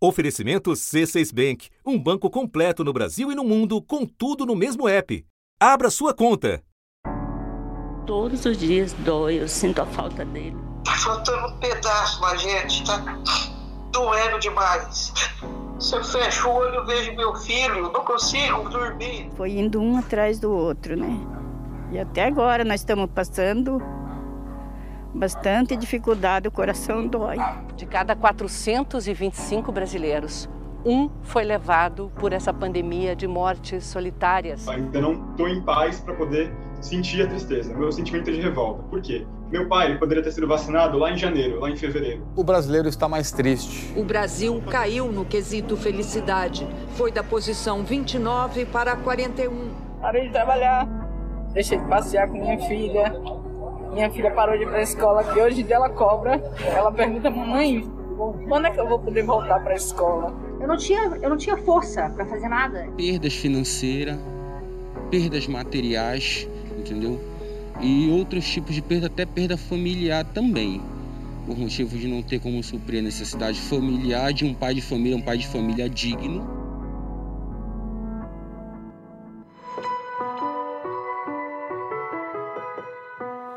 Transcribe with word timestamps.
Oferecimento 0.00 0.70
C6 0.70 1.34
Bank, 1.34 1.70
um 1.84 1.98
banco 1.98 2.30
completo 2.30 2.84
no 2.84 2.92
Brasil 2.92 3.32
e 3.32 3.34
no 3.34 3.42
mundo, 3.42 3.82
com 3.82 4.06
tudo 4.06 4.46
no 4.46 4.54
mesmo 4.54 4.88
app. 4.88 5.26
Abra 5.60 5.90
sua 5.90 6.14
conta. 6.14 6.62
Todos 8.06 8.44
os 8.44 8.56
dias 8.56 8.92
dói, 8.92 9.42
eu 9.42 9.48
sinto 9.48 9.82
a 9.82 9.86
falta 9.86 10.24
dele. 10.24 10.56
Tá 10.84 10.92
faltando 10.92 11.48
um 11.48 11.58
pedaço 11.58 12.20
na 12.20 12.36
gente, 12.36 12.84
tá 12.86 13.18
doendo 13.90 14.38
demais. 14.38 15.12
Se 15.80 15.96
eu 15.96 16.04
fecho 16.04 16.48
o 16.48 16.52
olho, 16.52 16.76
eu 16.76 16.86
vejo 16.86 17.12
meu 17.16 17.34
filho, 17.34 17.90
não 17.90 18.04
consigo 18.04 18.68
dormir. 18.68 19.28
Foi 19.36 19.50
indo 19.50 19.80
um 19.80 19.98
atrás 19.98 20.38
do 20.38 20.52
outro, 20.52 20.96
né? 20.96 21.08
E 21.90 21.98
até 21.98 22.24
agora 22.24 22.64
nós 22.64 22.82
estamos 22.82 23.10
passando 23.12 23.82
bastante 25.14 25.76
dificuldade, 25.76 26.48
o 26.48 26.50
coração 26.50 27.06
dói. 27.06 27.36
De 27.76 27.86
cada 27.86 28.14
425 28.14 29.70
brasileiros, 29.72 30.48
um 30.84 31.10
foi 31.22 31.44
levado 31.44 32.10
por 32.16 32.32
essa 32.32 32.52
pandemia 32.52 33.14
de 33.14 33.26
mortes 33.26 33.84
solitárias. 33.84 34.68
Ainda 34.68 35.00
não 35.00 35.30
estou 35.30 35.48
em 35.48 35.60
paz 35.62 36.00
para 36.00 36.14
poder 36.14 36.52
sentir 36.80 37.22
a 37.22 37.26
tristeza, 37.26 37.74
meu 37.74 37.90
sentimento 37.90 38.30
é 38.30 38.32
de 38.32 38.40
revolta. 38.40 38.82
Por 38.84 39.00
quê? 39.00 39.26
Meu 39.50 39.66
pai 39.66 39.96
poderia 39.98 40.22
ter 40.22 40.30
sido 40.30 40.46
vacinado 40.46 40.98
lá 40.98 41.10
em 41.10 41.16
janeiro, 41.16 41.58
lá 41.58 41.70
em 41.70 41.76
fevereiro. 41.76 42.22
O 42.36 42.44
brasileiro 42.44 42.86
está 42.86 43.08
mais 43.08 43.32
triste. 43.32 43.92
O 43.98 44.04
Brasil 44.04 44.62
caiu 44.70 45.10
no 45.10 45.24
quesito 45.24 45.76
felicidade. 45.76 46.68
Foi 46.96 47.10
da 47.10 47.24
posição 47.24 47.82
29 47.82 48.66
para 48.66 48.94
41. 48.96 49.70
Parei 50.00 50.26
de 50.26 50.32
trabalhar, 50.32 50.86
deixei 51.52 51.78
de 51.78 51.84
passear 51.86 52.28
com 52.28 52.38
minha 52.38 52.58
filha, 52.68 53.10
minha 53.92 54.10
filha 54.10 54.30
parou 54.30 54.56
de 54.56 54.64
ir 54.64 54.66
para 54.66 54.78
a 54.78 54.82
escola, 54.82 55.24
que 55.24 55.40
hoje 55.40 55.60
em 55.60 55.64
dia 55.64 55.76
ela 55.76 55.90
cobra. 55.90 56.40
Ela 56.64 56.92
pergunta, 56.92 57.30
mamãe, 57.30 57.84
quando 58.48 58.66
é 58.66 58.70
que 58.70 58.80
eu 58.80 58.88
vou 58.88 58.98
poder 58.98 59.22
voltar 59.22 59.62
para 59.62 59.72
a 59.72 59.76
escola? 59.76 60.34
Eu 60.60 60.66
não 60.66 60.76
tinha, 60.76 61.02
eu 61.22 61.30
não 61.30 61.36
tinha 61.36 61.56
força 61.56 62.10
para 62.10 62.26
fazer 62.26 62.48
nada. 62.48 62.88
Perdas 62.96 63.34
financeiras, 63.34 64.18
perdas 65.10 65.46
materiais, 65.46 66.48
entendeu? 66.76 67.20
E 67.80 68.10
outros 68.10 68.44
tipos 68.48 68.74
de 68.74 68.82
perda, 68.82 69.06
até 69.06 69.24
perda 69.24 69.56
familiar 69.56 70.24
também. 70.24 70.82
Por 71.46 71.56
motivo 71.56 71.96
de 71.96 72.08
não 72.08 72.22
ter 72.22 72.40
como 72.40 72.62
suprir 72.62 72.98
a 72.98 73.02
necessidade 73.02 73.60
familiar 73.60 74.32
de 74.32 74.44
um 74.44 74.52
pai 74.52 74.74
de 74.74 74.82
família, 74.82 75.16
um 75.16 75.22
pai 75.22 75.38
de 75.38 75.46
família 75.46 75.88
digno. 75.88 76.57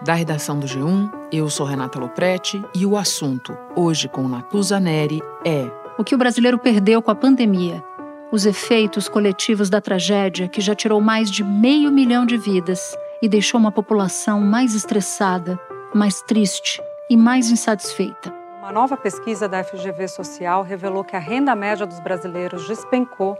Da 0.04 0.16
redação 0.16 0.58
do 0.58 0.66
G1, 0.66 1.12
eu 1.32 1.48
sou 1.48 1.64
Renata 1.64 2.00
Loprete 2.00 2.60
e 2.74 2.88
o 2.88 2.98
assunto, 2.98 3.56
hoje 3.76 4.08
com 4.08 4.28
Natuza 4.28 4.80
Neri, 4.80 5.22
é 5.46 5.70
o 5.96 6.04
que 6.04 6.16
o 6.16 6.18
brasileiro 6.18 6.58
perdeu 6.58 7.04
com 7.04 7.12
a 7.12 7.16
pandemia, 7.16 7.84
os 8.32 8.48
efeitos 8.48 9.08
coletivos 9.08 9.70
da 9.70 9.80
tragédia 9.80 10.48
que 10.48 10.60
já 10.60 10.74
tirou 10.74 11.00
mais 11.00 11.30
de 11.30 11.44
meio 11.44 11.92
milhão 11.92 12.26
de 12.26 12.36
vidas 12.36 12.98
e 13.22 13.30
deixou 13.30 13.60
uma 13.60 13.72
população 13.72 14.42
mais 14.42 14.74
estressada, 14.74 15.60
mais 15.94 16.20
triste 16.24 16.82
e 17.08 17.16
mais 17.16 17.52
insatisfeita. 17.52 18.34
Uma 18.58 18.72
nova 18.72 18.98
pesquisa 18.98 19.48
da 19.48 19.64
FGV 19.64 20.08
Social 20.08 20.64
revelou 20.64 21.04
que 21.04 21.16
a 21.16 21.20
renda 21.20 21.56
média 21.56 21.86
dos 21.86 22.00
brasileiros 22.00 22.68
despencou 22.68 23.38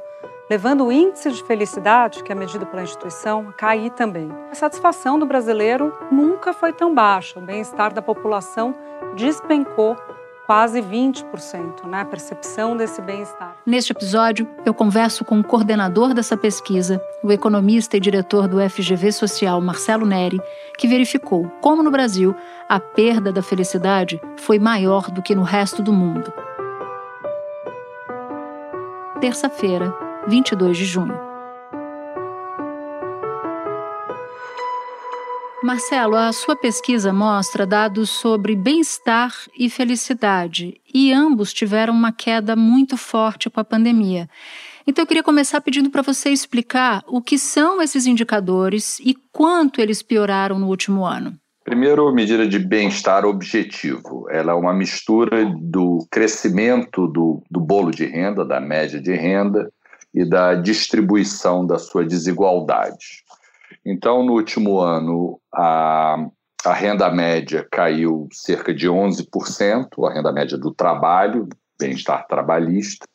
levando 0.52 0.86
o 0.86 0.92
índice 0.92 1.32
de 1.32 1.42
felicidade, 1.46 2.22
que 2.22 2.30
é 2.30 2.36
medido 2.36 2.66
pela 2.66 2.84
instituição, 2.84 3.48
a 3.48 3.54
cair 3.54 3.90
também. 3.92 4.30
A 4.52 4.54
satisfação 4.54 5.18
do 5.18 5.26
brasileiro 5.26 5.98
nunca 6.12 6.52
foi 6.52 6.74
tão 6.74 6.94
baixa, 6.94 7.40
o 7.40 7.42
bem-estar 7.42 7.94
da 7.94 8.02
população 8.02 8.76
despencou 9.16 9.96
quase 10.46 10.82
20%, 10.82 11.86
né? 11.88 12.02
A 12.02 12.06
percepção 12.06 12.76
desse 12.76 13.02
bem-estar. 13.02 13.56
Neste 13.66 13.94
episódio, 13.94 14.46
eu 14.66 14.74
converso 14.74 15.24
com 15.24 15.40
o 15.40 15.44
coordenador 15.44 16.14
dessa 16.14 16.36
pesquisa, 16.36 17.02
o 17.24 17.32
economista 17.32 17.96
e 17.96 18.02
diretor 18.02 18.50
do 18.50 18.58
FGV 18.70 19.14
Social, 19.14 19.62
Marcelo 19.62 20.06
Neri, 20.06 20.42
que 20.78 20.86
verificou 20.86 21.50
como 21.62 21.82
no 21.82 21.90
Brasil 21.90 22.36
a 22.68 22.78
perda 22.78 23.32
da 23.32 23.42
felicidade 23.42 24.20
foi 24.36 24.60
maior 24.60 25.10
do 25.10 25.22
que 25.22 25.34
no 25.34 25.44
resto 25.44 25.82
do 25.82 25.94
mundo. 25.94 26.34
Terça-feira, 29.22 30.11
22 30.28 30.78
de 30.78 30.86
junho. 30.86 31.32
Marcelo, 35.64 36.16
a 36.16 36.34
sua 36.34 36.56
pesquisa 36.56 37.14
mostra 37.14 37.68
dados 37.68 38.10
sobre 38.10 38.56
bem-estar 38.56 39.32
e 39.58 39.70
felicidade, 39.70 40.82
e 40.92 41.14
ambos 41.14 41.54
tiveram 41.54 41.94
uma 41.94 42.12
queda 42.12 42.56
muito 42.56 42.98
forte 42.98 43.50
com 43.50 43.60
a 43.60 43.64
pandemia. 43.64 44.28
Então 44.88 45.04
eu 45.04 45.08
queria 45.08 45.22
começar 45.22 45.62
pedindo 45.62 45.92
para 45.92 46.02
você 46.02 46.30
explicar 46.30 47.04
o 47.08 47.22
que 47.22 47.38
são 47.38 47.80
esses 47.80 48.08
indicadores 48.08 49.00
e 49.00 49.16
quanto 49.32 49.80
eles 49.80 50.02
pioraram 50.02 50.58
no 50.58 50.68
último 50.68 51.06
ano. 51.06 51.36
Primeiro, 51.64 52.12
medida 52.12 52.48
de 52.48 52.58
bem-estar 52.58 53.24
objetivo. 53.24 54.26
Ela 54.32 54.54
é 54.54 54.56
uma 54.56 54.74
mistura 54.74 55.46
do 55.46 56.08
crescimento 56.10 57.08
do, 57.08 57.44
do 57.52 57.60
bolo 57.60 57.92
de 57.92 58.06
renda, 58.06 58.44
da 58.44 58.60
média 58.60 59.00
de 59.00 59.14
renda, 59.14 59.72
e 60.14 60.26
da 60.26 60.56
distribuição 60.56 61.66
da 61.66 61.80
sua 61.80 62.06
desigualdade. 62.06 63.24
Então, 63.86 64.24
no 64.24 64.34
último 64.34 64.80
ano, 64.80 65.40
a, 65.54 66.28
a 66.66 66.74
renda 66.74 67.10
média 67.10 67.66
caiu 67.72 68.28
cerca 68.32 68.74
de 68.74 68.88
11%, 68.88 70.08
a 70.08 70.14
renda 70.14 70.32
média 70.32 70.58
do 70.58 70.74
trabalho, 70.74 71.48
bem-estar 71.80 72.28
trabalhista, 72.28 73.06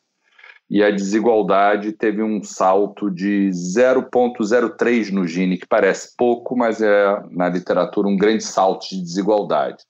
e 0.69 0.83
a 0.83 0.91
desigualdade 0.91 1.93
teve 1.93 2.21
um 2.21 2.43
salto 2.43 3.09
de 3.09 3.49
0,03 3.51 5.11
no 5.11 5.25
Gini, 5.25 5.57
que 5.57 5.65
parece 5.65 6.13
pouco, 6.17 6.57
mas 6.57 6.81
é, 6.81 7.21
na 7.31 7.47
literatura, 7.47 8.07
um 8.09 8.17
grande 8.17 8.43
salto 8.43 8.89
de 8.89 9.01
desigualdade. 9.01 9.83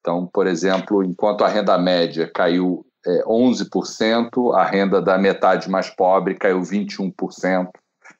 Então, 0.00 0.26
por 0.26 0.46
exemplo, 0.46 1.02
enquanto 1.02 1.44
a 1.44 1.48
renda 1.48 1.78
média 1.78 2.30
caiu 2.32 2.84
é, 3.06 3.22
11%, 3.24 4.54
a 4.54 4.64
renda 4.64 5.00
da 5.00 5.18
metade 5.18 5.70
mais 5.70 5.90
pobre 5.90 6.34
caiu 6.34 6.60
21%. 6.60 7.68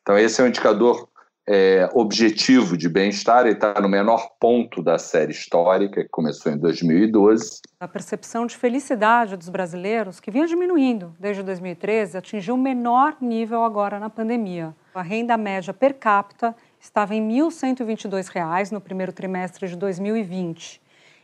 Então, 0.03 0.19
esse 0.19 0.41
é 0.41 0.45
um 0.45 0.49
indicador 0.49 1.09
é, 1.51 1.89
objetivo 1.95 2.77
de 2.77 2.91
bem-estar, 2.91 3.47
ele 3.47 3.55
está 3.55 3.81
no 3.81 3.89
menor 3.89 4.33
ponto 4.39 4.83
da 4.83 4.99
série 4.99 5.33
histórica, 5.33 6.03
que 6.03 6.09
começou 6.11 6.53
em 6.53 6.59
2012. 6.59 7.63
A 7.81 7.89
percepção 7.89 8.45
de 8.45 8.55
felicidade 8.55 9.35
dos 9.35 9.49
brasileiros, 9.49 10.21
que 10.21 10.31
vinha 10.31 10.47
diminuindo 10.47 11.15
desde 11.19 11.43
2013, 11.43 12.19
atingiu 12.19 12.55
o 12.55 12.59
menor 12.59 13.17
nível 13.21 13.65
agora 13.65 13.99
na 13.99 14.11
pandemia. 14.11 14.77
A 14.95 15.01
renda 15.01 15.39
média 15.39 15.73
per 15.73 15.95
capita 15.95 16.55
estava 16.79 17.15
em 17.15 17.27
R$ 17.27 17.49
1.122 17.49 18.71
no 18.71 18.81
primeiro 18.81 19.13
trimestre 19.13 19.69
de 19.69 19.77
2020 19.77 20.83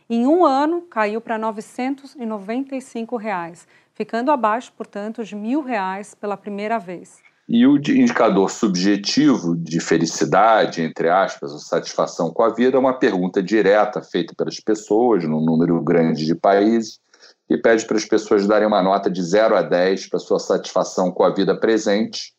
em 0.09 0.27
um 0.27 0.45
ano, 0.45 0.81
caiu 0.83 1.19
para 1.19 1.37
995 1.37 3.17
reais, 3.17 3.67
ficando 3.93 4.31
abaixo, 4.31 4.71
portanto, 4.77 5.23
de 5.23 5.35
R$ 5.35 5.41
1.000 5.41 6.15
pela 6.19 6.37
primeira 6.37 6.77
vez. 6.77 7.23
E 7.47 7.65
o 7.67 7.77
indicador 7.77 8.49
subjetivo 8.49 9.55
de 9.55 9.79
felicidade, 9.79 10.81
entre 10.81 11.09
aspas, 11.09 11.51
ou 11.51 11.59
satisfação 11.59 12.31
com 12.31 12.41
a 12.41 12.53
vida, 12.53 12.75
é 12.75 12.79
uma 12.79 12.97
pergunta 12.97 13.41
direta 13.41 14.01
feita 14.01 14.33
pelas 14.35 14.59
pessoas, 14.59 15.23
num 15.23 15.43
número 15.43 15.79
grande 15.81 16.25
de 16.25 16.33
países, 16.33 16.99
e 17.47 17.55
pede 17.55 17.85
para 17.85 17.97
as 17.97 18.05
pessoas 18.05 18.47
darem 18.47 18.67
uma 18.67 18.81
nota 18.81 19.11
de 19.11 19.21
0 19.21 19.55
a 19.55 19.61
10 19.61 20.07
para 20.09 20.19
sua 20.19 20.39
satisfação 20.39 21.11
com 21.11 21.23
a 21.23 21.33
vida 21.33 21.55
presente. 21.55 22.33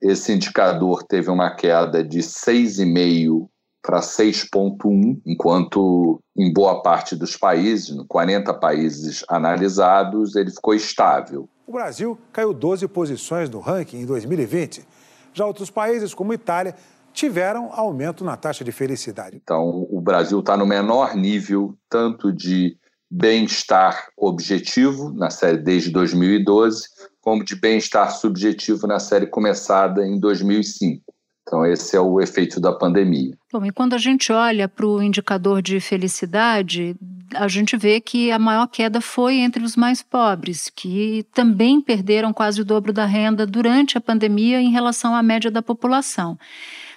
Esse 0.00 0.32
indicador 0.32 1.02
teve 1.02 1.28
uma 1.28 1.50
queda 1.50 2.04
de 2.04 2.20
6,5 2.20 3.48
para 3.82 4.00
6,1, 4.00 5.20
enquanto 5.26 6.20
em 6.36 6.52
boa 6.52 6.80
parte 6.82 7.16
dos 7.16 7.36
países, 7.36 7.94
40 8.08 8.54
países 8.54 9.24
analisados, 9.28 10.36
ele 10.36 10.50
ficou 10.50 10.72
estável. 10.72 11.48
O 11.66 11.72
Brasil 11.72 12.16
caiu 12.32 12.54
12 12.54 12.86
posições 12.88 13.50
no 13.50 13.58
ranking 13.58 13.98
em 13.98 14.06
2020. 14.06 14.86
Já 15.34 15.44
outros 15.44 15.70
países, 15.70 16.14
como 16.14 16.32
Itália, 16.32 16.74
tiveram 17.12 17.70
aumento 17.72 18.24
na 18.24 18.36
taxa 18.36 18.64
de 18.64 18.72
felicidade. 18.72 19.40
Então, 19.42 19.86
o 19.90 20.00
Brasil 20.00 20.40
está 20.40 20.56
no 20.56 20.66
menor 20.66 21.14
nível 21.16 21.74
tanto 21.88 22.32
de 22.32 22.76
bem-estar 23.10 24.08
objetivo 24.16 25.12
na 25.12 25.28
série 25.28 25.58
desde 25.58 25.90
2012, 25.90 26.88
como 27.20 27.44
de 27.44 27.54
bem-estar 27.54 28.10
subjetivo 28.10 28.86
na 28.86 28.98
série 28.98 29.26
começada 29.26 30.06
em 30.06 30.18
2005. 30.18 31.11
Então, 31.42 31.66
esse 31.66 31.96
é 31.96 32.00
o 32.00 32.20
efeito 32.20 32.60
da 32.60 32.72
pandemia. 32.72 33.36
Bom, 33.52 33.64
e 33.66 33.72
quando 33.72 33.94
a 33.94 33.98
gente 33.98 34.32
olha 34.32 34.68
para 34.68 34.86
o 34.86 35.02
indicador 35.02 35.60
de 35.60 35.80
felicidade, 35.80 36.96
a 37.34 37.48
gente 37.48 37.76
vê 37.76 38.00
que 38.00 38.30
a 38.30 38.38
maior 38.38 38.66
queda 38.66 39.00
foi 39.00 39.36
entre 39.36 39.62
os 39.62 39.76
mais 39.76 40.02
pobres, 40.02 40.70
que 40.74 41.26
também 41.34 41.80
perderam 41.80 42.32
quase 42.32 42.60
o 42.60 42.64
dobro 42.64 42.92
da 42.92 43.04
renda 43.04 43.46
durante 43.46 43.98
a 43.98 44.00
pandemia 44.00 44.60
em 44.60 44.70
relação 44.70 45.14
à 45.14 45.22
média 45.22 45.50
da 45.50 45.60
população. 45.60 46.38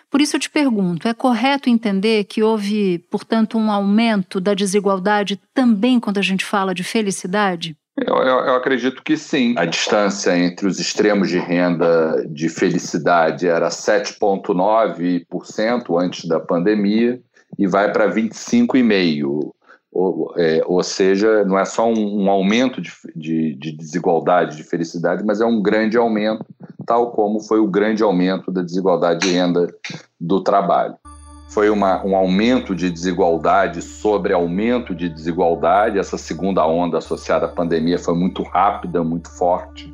Por 0.09 0.21
isso 0.21 0.35
eu 0.35 0.39
te 0.39 0.49
pergunto: 0.49 1.07
é 1.07 1.13
correto 1.13 1.69
entender 1.69 2.23
que 2.25 2.43
houve, 2.43 2.99
portanto, 3.09 3.57
um 3.57 3.71
aumento 3.71 4.39
da 4.39 4.53
desigualdade 4.53 5.39
também 5.53 5.99
quando 5.99 6.19
a 6.19 6.21
gente 6.21 6.45
fala 6.45 6.73
de 6.73 6.83
felicidade? 6.83 7.75
Eu, 7.97 8.17
eu, 8.17 8.39
eu, 8.39 8.55
acredito 8.55 9.01
que 9.01 9.15
sim. 9.15 9.55
A 9.57 9.63
distância 9.63 10.37
entre 10.37 10.67
os 10.67 10.77
extremos 10.79 11.29
de 11.29 11.39
renda 11.39 12.25
de 12.27 12.49
felicidade 12.49 13.47
era 13.47 13.69
7,9% 13.69 16.03
antes 16.03 16.25
da 16.25 16.37
pandemia 16.39 17.21
e 17.57 17.65
vai 17.65 17.93
para 17.93 18.11
25,5%. 18.11 19.53
Ou, 19.93 20.33
é, 20.35 20.61
ou 20.65 20.83
seja, 20.83 21.45
não 21.45 21.57
é 21.57 21.63
só 21.63 21.87
um, 21.87 22.25
um 22.25 22.29
aumento 22.29 22.81
de, 22.81 22.91
de, 23.15 23.55
de, 23.55 23.71
desigualdade 23.71 24.57
de 24.57 24.63
felicidade, 24.63 25.23
mas 25.23 25.39
é 25.39 25.45
um 25.45 25.61
grande 25.61 25.95
aumento, 25.95 26.45
tal 26.85 27.13
como 27.13 27.39
foi 27.39 27.59
o 27.59 27.67
grande 27.67 28.03
aumento 28.03 28.51
da 28.51 28.61
desigualdade 28.61 29.25
de 29.25 29.31
renda 29.31 29.73
do 30.19 30.43
trabalho 30.43 30.97
foi 31.47 31.69
uma, 31.69 32.03
um 32.05 32.15
aumento 32.15 32.75
de 32.75 32.89
desigualdade 32.89 33.81
sobre 33.81 34.33
aumento 34.33 34.95
de 34.95 35.07
desigualdade. 35.07 35.99
Essa 35.99 36.17
segunda 36.17 36.65
onda 36.67 36.97
associada 36.97 37.45
à 37.45 37.49
pandemia 37.49 37.99
foi 37.99 38.15
muito 38.15 38.43
rápida, 38.43 39.03
muito 39.03 39.29
forte. 39.29 39.93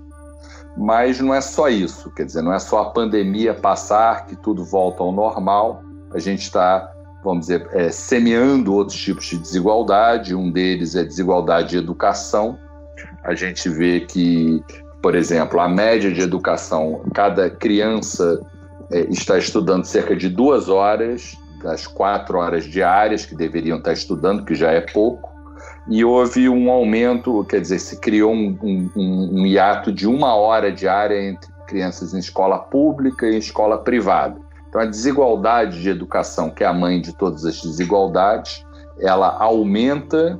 Mas 0.76 1.20
não 1.20 1.34
é 1.34 1.42
só 1.42 1.68
isso, 1.68 2.10
quer 2.12 2.26
dizer, 2.26 2.42
não 2.42 2.54
é 2.54 2.60
só 2.60 2.82
a 2.82 2.90
pandemia 2.92 3.54
passar 3.54 4.26
que 4.26 4.36
tudo 4.36 4.64
volta 4.64 5.04
ao 5.04 5.12
normal. 5.12 5.84
A 6.14 6.20
gente 6.20 6.44
está, 6.44 6.90
vamos 7.24 7.48
dizer, 7.48 7.68
é, 7.74 7.92
semeando 7.92 8.74
outros 8.74 8.98
tipos 8.98 9.26
de 9.26 9.38
desigualdade. 9.38 10.34
Um 10.34 10.50
deles 10.50 10.96
é 10.96 11.04
desigualdade 11.04 11.72
de 11.72 11.78
educação. 11.78 12.58
A 13.24 13.36
gente 13.36 13.68
vê 13.68 14.00
que, 14.00 14.64
por 15.02 15.14
exemplo, 15.14 15.60
a 15.60 15.68
média 15.68 16.12
de 16.12 16.22
educação, 16.22 17.04
cada 17.14 17.50
criança 17.50 18.42
é, 18.92 19.02
está 19.10 19.38
estudando 19.38 19.84
cerca 19.84 20.16
de 20.16 20.30
duas 20.30 20.70
horas 20.70 21.38
das 21.62 21.88
quatro 21.88 22.38
horas 22.38 22.66
diárias 22.66 23.26
que 23.26 23.36
deveriam 23.36 23.78
estar 23.78 23.94
estudando, 23.94 24.46
que 24.46 24.56
já 24.56 24.72
é 24.72 24.82
pouco, 24.82 25.32
e 25.88 26.04
houve 26.06 26.48
um 26.48 26.70
aumento, 26.70 27.44
quer 27.46 27.60
dizer, 27.60 27.80
se 27.80 28.00
criou 28.00 28.34
um, 28.34 28.58
um, 28.96 29.42
um 29.42 29.46
hiato 29.46 29.92
de 29.92 30.08
uma 30.08 30.36
hora 30.36 30.72
diária 30.72 31.22
entre 31.22 31.52
crianças 31.68 32.14
em 32.14 32.20
escola 32.20 32.60
pública 32.60 33.26
e 33.28 33.38
escola 33.38 33.78
privada. 33.78 34.40
Então, 34.70 34.82
a 34.82 34.86
desigualdade 34.86 35.82
de 35.82 35.90
educação, 35.90 36.50
que 36.50 36.64
é 36.64 36.68
a 36.68 36.74
mãe 36.74 37.02
de 37.02 37.14
todas 37.14 37.46
as 37.46 37.62
desigualdades, 37.62 38.66
ela 39.00 39.36
aumenta 39.40 40.40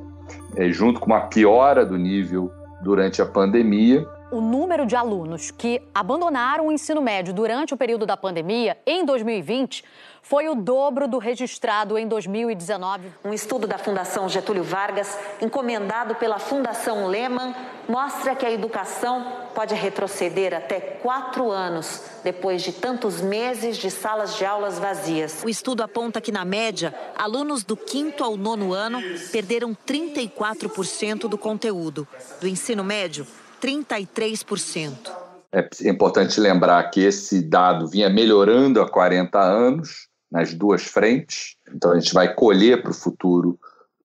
é, 0.56 0.70
junto 0.70 1.00
com 1.00 1.06
uma 1.06 1.22
piora 1.22 1.84
do 1.84 1.98
nível 1.98 2.50
durante 2.82 3.20
a 3.20 3.26
pandemia. 3.26 4.06
O 4.32 4.40
número 4.40 4.86
de 4.86 4.96
alunos 4.96 5.50
que 5.50 5.82
abandonaram 5.94 6.68
o 6.68 6.72
ensino 6.72 7.02
médio 7.02 7.34
durante 7.34 7.74
o 7.74 7.76
período 7.76 8.06
da 8.06 8.16
pandemia 8.16 8.78
em 8.86 9.04
2020 9.04 9.84
foi 10.22 10.48
o 10.48 10.54
dobro 10.54 11.06
do 11.06 11.18
registrado 11.18 11.98
em 11.98 12.08
2019. 12.08 13.12
Um 13.22 13.34
estudo 13.34 13.66
da 13.66 13.76
Fundação 13.76 14.30
Getúlio 14.30 14.64
Vargas, 14.64 15.18
encomendado 15.42 16.14
pela 16.14 16.38
Fundação 16.38 17.08
Lehman, 17.08 17.54
mostra 17.86 18.34
que 18.34 18.46
a 18.46 18.50
educação 18.50 19.50
pode 19.54 19.74
retroceder 19.74 20.54
até 20.54 20.80
quatro 20.80 21.50
anos 21.50 22.02
depois 22.24 22.62
de 22.62 22.72
tantos 22.72 23.20
meses 23.20 23.76
de 23.76 23.90
salas 23.90 24.38
de 24.38 24.46
aulas 24.46 24.78
vazias. 24.78 25.42
O 25.44 25.48
estudo 25.50 25.82
aponta 25.82 26.22
que, 26.22 26.32
na 26.32 26.42
média, 26.46 26.94
alunos 27.18 27.64
do 27.64 27.76
quinto 27.76 28.24
ao 28.24 28.38
nono 28.38 28.72
ano 28.72 29.02
perderam 29.30 29.76
34% 29.86 31.28
do 31.28 31.36
conteúdo. 31.36 32.08
Do 32.40 32.48
ensino 32.48 32.82
médio, 32.82 33.26
33%. 33.62 35.12
É 35.52 35.88
importante 35.88 36.40
lembrar 36.40 36.82
que 36.90 37.00
esse 37.00 37.42
dado 37.42 37.86
vinha 37.86 38.10
melhorando 38.10 38.80
há 38.80 38.90
40 38.90 39.38
anos, 39.38 40.08
nas 40.30 40.54
duas 40.54 40.82
frentes. 40.82 41.56
Então 41.72 41.92
a 41.92 42.00
gente 42.00 42.14
vai 42.14 42.34
colher 42.34 42.82
para 42.82 42.90
o 42.90 42.94
futuro 42.94 43.58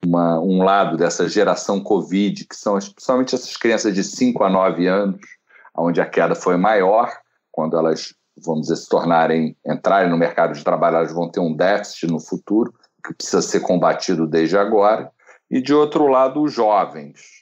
uma, 0.05 0.39
um 0.39 0.61
lado 0.61 0.97
dessa 0.97 1.27
geração 1.27 1.79
Covid, 1.79 2.45
que 2.45 2.55
são 2.55 2.77
principalmente 2.77 3.33
essas 3.33 3.55
crianças 3.55 3.95
de 3.95 4.03
5 4.03 4.43
a 4.43 4.49
9 4.49 4.85
anos, 4.87 5.21
onde 5.75 6.01
a 6.01 6.05
queda 6.05 6.35
foi 6.35 6.57
maior, 6.57 7.11
quando 7.49 7.77
elas, 7.77 8.13
vamos 8.45 8.63
dizer, 8.63 8.75
se 8.75 8.89
tornarem, 8.89 9.55
entrarem 9.65 10.11
no 10.11 10.17
mercado 10.17 10.53
de 10.53 10.63
trabalho, 10.63 10.97
elas 10.97 11.13
vão 11.13 11.29
ter 11.29 11.39
um 11.39 11.55
déficit 11.55 12.07
no 12.07 12.19
futuro, 12.19 12.73
que 13.05 13.13
precisa 13.13 13.41
ser 13.41 13.61
combatido 13.61 14.27
desde 14.27 14.57
agora. 14.57 15.09
E, 15.49 15.61
de 15.61 15.73
outro 15.73 16.07
lado, 16.07 16.41
os 16.41 16.53
jovens, 16.53 17.36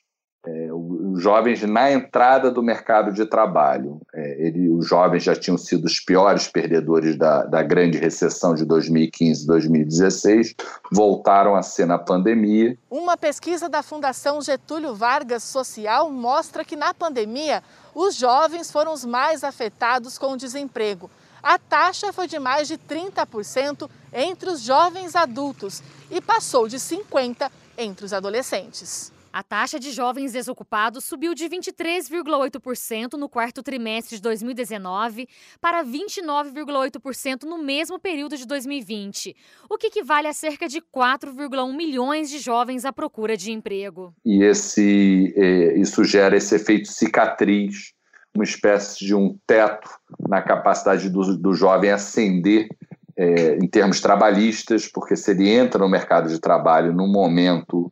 é, 0.47 0.69
os 0.71 1.21
jovens 1.21 1.61
na 1.63 1.91
entrada 1.91 2.51
do 2.51 2.61
mercado 2.61 3.11
de 3.11 3.25
trabalho. 3.25 3.99
É, 4.13 4.47
ele, 4.47 4.69
os 4.69 4.87
jovens 4.87 5.23
já 5.23 5.35
tinham 5.35 5.57
sido 5.57 5.85
os 5.85 5.99
piores 5.99 6.47
perdedores 6.47 7.17
da, 7.17 7.43
da 7.43 7.63
grande 7.63 7.97
recessão 7.97 8.53
de 8.53 8.65
2015 8.65 9.45
2016, 9.45 10.55
voltaram 10.91 11.55
a 11.55 11.61
ser 11.61 11.85
na 11.85 11.97
pandemia. 11.97 12.77
Uma 12.89 13.17
pesquisa 13.17 13.67
da 13.67 13.81
Fundação 13.81 14.41
Getúlio 14.41 14.93
Vargas 14.93 15.43
Social 15.43 16.09
mostra 16.09 16.63
que 16.63 16.75
na 16.75 16.93
pandemia 16.93 17.63
os 17.93 18.15
jovens 18.15 18.71
foram 18.71 18.93
os 18.93 19.05
mais 19.05 19.43
afetados 19.43 20.17
com 20.17 20.33
o 20.33 20.37
desemprego. 20.37 21.09
A 21.41 21.59
taxa 21.59 22.11
foi 22.11 22.27
de 22.27 22.39
mais 22.39 22.67
de 22.67 22.77
30% 22.77 23.89
entre 24.11 24.49
os 24.49 24.61
jovens 24.61 25.15
adultos 25.15 25.81
e 26.09 26.19
passou 26.19 26.67
de 26.67 26.77
50% 26.77 27.51
entre 27.77 28.05
os 28.05 28.13
adolescentes. 28.13 29.14
A 29.35 29.43
taxa 29.43 29.77
de 29.77 29.91
jovens 29.91 30.31
desocupados 30.31 31.03
subiu 31.03 31.33
de 31.33 31.49
23,8% 31.49 33.15
no 33.15 33.27
quarto 33.27 33.61
trimestre 33.61 34.15
de 34.15 34.21
2019 34.21 35.27
para 35.59 35.83
29,8% 35.83 37.43
no 37.43 37.57
mesmo 37.57 37.99
período 37.99 38.37
de 38.37 38.47
2020, 38.47 39.35
o 39.69 39.77
que 39.77 39.87
equivale 39.87 40.29
a 40.29 40.33
cerca 40.33 40.69
de 40.69 40.79
4,1 40.79 41.75
milhões 41.75 42.29
de 42.29 42.39
jovens 42.39 42.85
à 42.85 42.93
procura 42.93 43.35
de 43.35 43.51
emprego. 43.51 44.15
E 44.23 44.41
esse, 44.41 45.33
é, 45.35 45.77
isso 45.79 46.05
gera 46.05 46.37
esse 46.37 46.55
efeito 46.55 46.87
cicatriz, 46.87 47.91
uma 48.33 48.45
espécie 48.45 49.05
de 49.05 49.13
um 49.13 49.37
teto 49.45 49.89
na 50.29 50.41
capacidade 50.41 51.09
do, 51.09 51.37
do 51.37 51.53
jovem 51.53 51.91
ascender 51.91 52.69
é, 53.17 53.57
em 53.57 53.67
termos 53.67 53.99
trabalhistas, 53.99 54.87
porque 54.87 55.17
se 55.17 55.31
ele 55.31 55.49
entra 55.49 55.77
no 55.77 55.89
mercado 55.89 56.29
de 56.29 56.39
trabalho 56.39 56.93
num 56.93 57.11
momento 57.11 57.91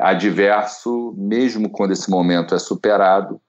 adverso, 0.00 1.14
mesmo 1.16 1.70
quando 1.70 1.92
esse 1.92 2.10
momento 2.10 2.54
é 2.54 2.58
superado, 2.58 3.40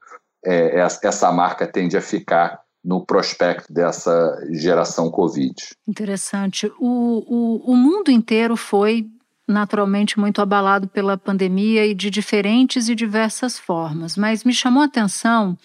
é, 0.45 0.79
essa 0.79 1.31
marca 1.31 1.67
tende 1.67 1.95
a 1.95 2.01
ficar 2.01 2.61
no 2.83 3.05
prospecto 3.05 3.71
dessa 3.71 4.43
geração 4.51 5.11
Covid. 5.11 5.53
Interessante. 5.87 6.71
O, 6.79 7.63
o, 7.69 7.73
o 7.73 7.75
mundo 7.75 8.09
inteiro 8.09 8.57
foi 8.57 9.07
naturalmente 9.47 10.19
muito 10.19 10.41
abalado 10.41 10.87
pela 10.87 11.17
pandemia 11.17 11.85
e 11.85 11.93
de 11.93 12.09
diferentes 12.09 12.89
e 12.89 12.95
diversas 12.95 13.59
formas, 13.59 14.15
mas 14.17 14.43
me 14.43 14.53
chamou 14.53 14.81
a 14.81 14.85
atenção 14.85 15.57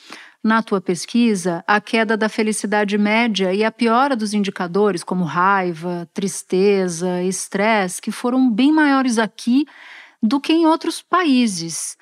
na 0.43 0.63
tua 0.63 0.81
pesquisa 0.81 1.65
a 1.67 1.81
queda 1.81 2.17
da 2.17 2.29
felicidade 2.29 2.97
média 2.99 3.53
e 3.53 3.65
a 3.65 3.71
piora 3.71 4.15
dos 4.15 4.35
indicadores 4.35 5.03
como 5.03 5.25
raiva, 5.25 6.09
tristeza, 6.13 7.23
estresse, 7.23 8.01
que 8.01 8.13
foram 8.13 8.51
bem 8.51 8.73
maiores 8.73 9.19
aqui 9.19 9.67
do 10.27 10.41
que 10.41 10.53
em 10.53 10.67
outros 10.67 11.01
países. 11.01 11.97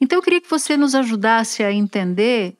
Então 0.00 0.18
eu 0.18 0.22
queria 0.22 0.40
que 0.40 0.50
você 0.50 0.76
nos 0.76 0.94
ajudasse 0.94 1.62
a 1.62 1.72
entender 1.72 2.56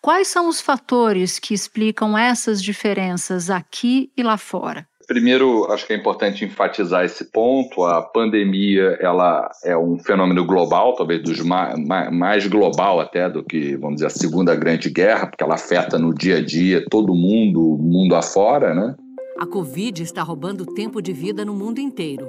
quais 0.00 0.28
são 0.28 0.48
os 0.48 0.60
fatores 0.60 1.38
que 1.38 1.54
explicam 1.54 2.16
essas 2.16 2.62
diferenças 2.62 3.50
aqui 3.50 4.12
e 4.16 4.22
lá 4.22 4.36
fora. 4.36 4.86
Primeiro, 5.06 5.64
acho 5.72 5.86
que 5.86 5.94
é 5.94 5.96
importante 5.96 6.44
enfatizar 6.44 7.02
esse 7.02 7.32
ponto. 7.32 7.82
A 7.82 8.02
pandemia 8.02 8.98
ela 9.00 9.50
é 9.64 9.74
um 9.74 9.98
fenômeno 9.98 10.44
global, 10.44 10.94
talvez 10.94 11.22
dos 11.22 11.40
mais, 11.40 11.78
mais 12.12 12.46
global 12.46 13.00
até 13.00 13.28
do 13.30 13.42
que, 13.42 13.74
vamos 13.76 13.96
dizer, 13.96 14.06
a 14.08 14.10
Segunda 14.10 14.54
Grande 14.54 14.90
Guerra, 14.90 15.26
porque 15.26 15.42
ela 15.42 15.54
afeta 15.54 15.98
no 15.98 16.12
dia 16.12 16.36
a 16.36 16.44
dia 16.44 16.84
todo 16.90 17.14
mundo, 17.14 17.78
mundo 17.80 18.14
afora, 18.14 18.74
né? 18.74 18.94
A 19.40 19.46
Covid 19.46 20.02
está 20.02 20.22
roubando 20.22 20.66
tempo 20.66 21.00
de 21.00 21.14
vida 21.14 21.42
no 21.42 21.54
mundo 21.54 21.78
inteiro. 21.78 22.28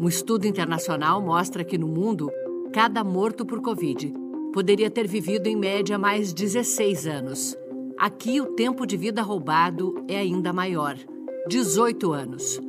Um 0.00 0.06
estudo 0.06 0.46
internacional 0.46 1.20
mostra 1.20 1.64
que 1.64 1.76
no 1.76 1.88
mundo, 1.88 2.30
cada 2.72 3.02
morto 3.02 3.44
por 3.44 3.60
Covid 3.60 4.14
poderia 4.52 4.88
ter 4.88 5.08
vivido 5.08 5.48
em 5.48 5.56
média 5.56 5.98
mais 5.98 6.32
16 6.32 7.06
anos. 7.08 7.56
Aqui, 7.98 8.40
o 8.40 8.46
tempo 8.46 8.86
de 8.86 8.96
vida 8.96 9.22
roubado 9.22 9.96
é 10.06 10.16
ainda 10.16 10.52
maior 10.52 10.96
18 11.48 12.12
anos. 12.12 12.60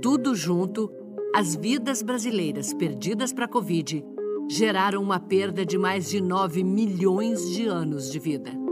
Tudo 0.00 0.34
junto, 0.34 0.90
as 1.34 1.54
vidas 1.54 2.00
brasileiras 2.00 2.72
perdidas 2.72 3.34
para 3.34 3.44
a 3.44 3.48
Covid 3.48 4.02
geraram 4.48 5.02
uma 5.02 5.20
perda 5.20 5.66
de 5.66 5.76
mais 5.76 6.08
de 6.08 6.22
9 6.22 6.64
milhões 6.64 7.50
de 7.50 7.66
anos 7.66 8.10
de 8.10 8.18
vida. 8.18 8.67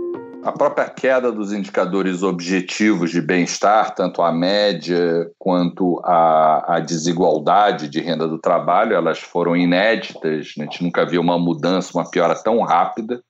A 0.46 0.52
própria 0.52 0.88
queda 0.88 1.32
dos 1.32 1.52
indicadores 1.52 2.22
objetivos 2.22 3.10
de 3.10 3.20
bem-estar, 3.20 3.96
tanto 3.96 4.22
a 4.22 4.30
média 4.30 5.28
quanto 5.36 6.00
a, 6.04 6.76
a, 6.76 6.78
desigualdade 6.78 7.88
de 7.88 8.00
renda 8.00 8.28
do 8.28 8.38
trabalho, 8.38 8.94
elas 8.94 9.18
foram 9.18 9.56
inéditas. 9.56 10.54
A 10.56 10.62
gente 10.62 10.84
nunca 10.84 11.04
viu 11.04 11.20
uma 11.20 11.36
mudança, 11.36 11.90
uma 11.98 12.08
piora 12.08 12.36
tão 12.36 12.62
rápida. 12.62 13.20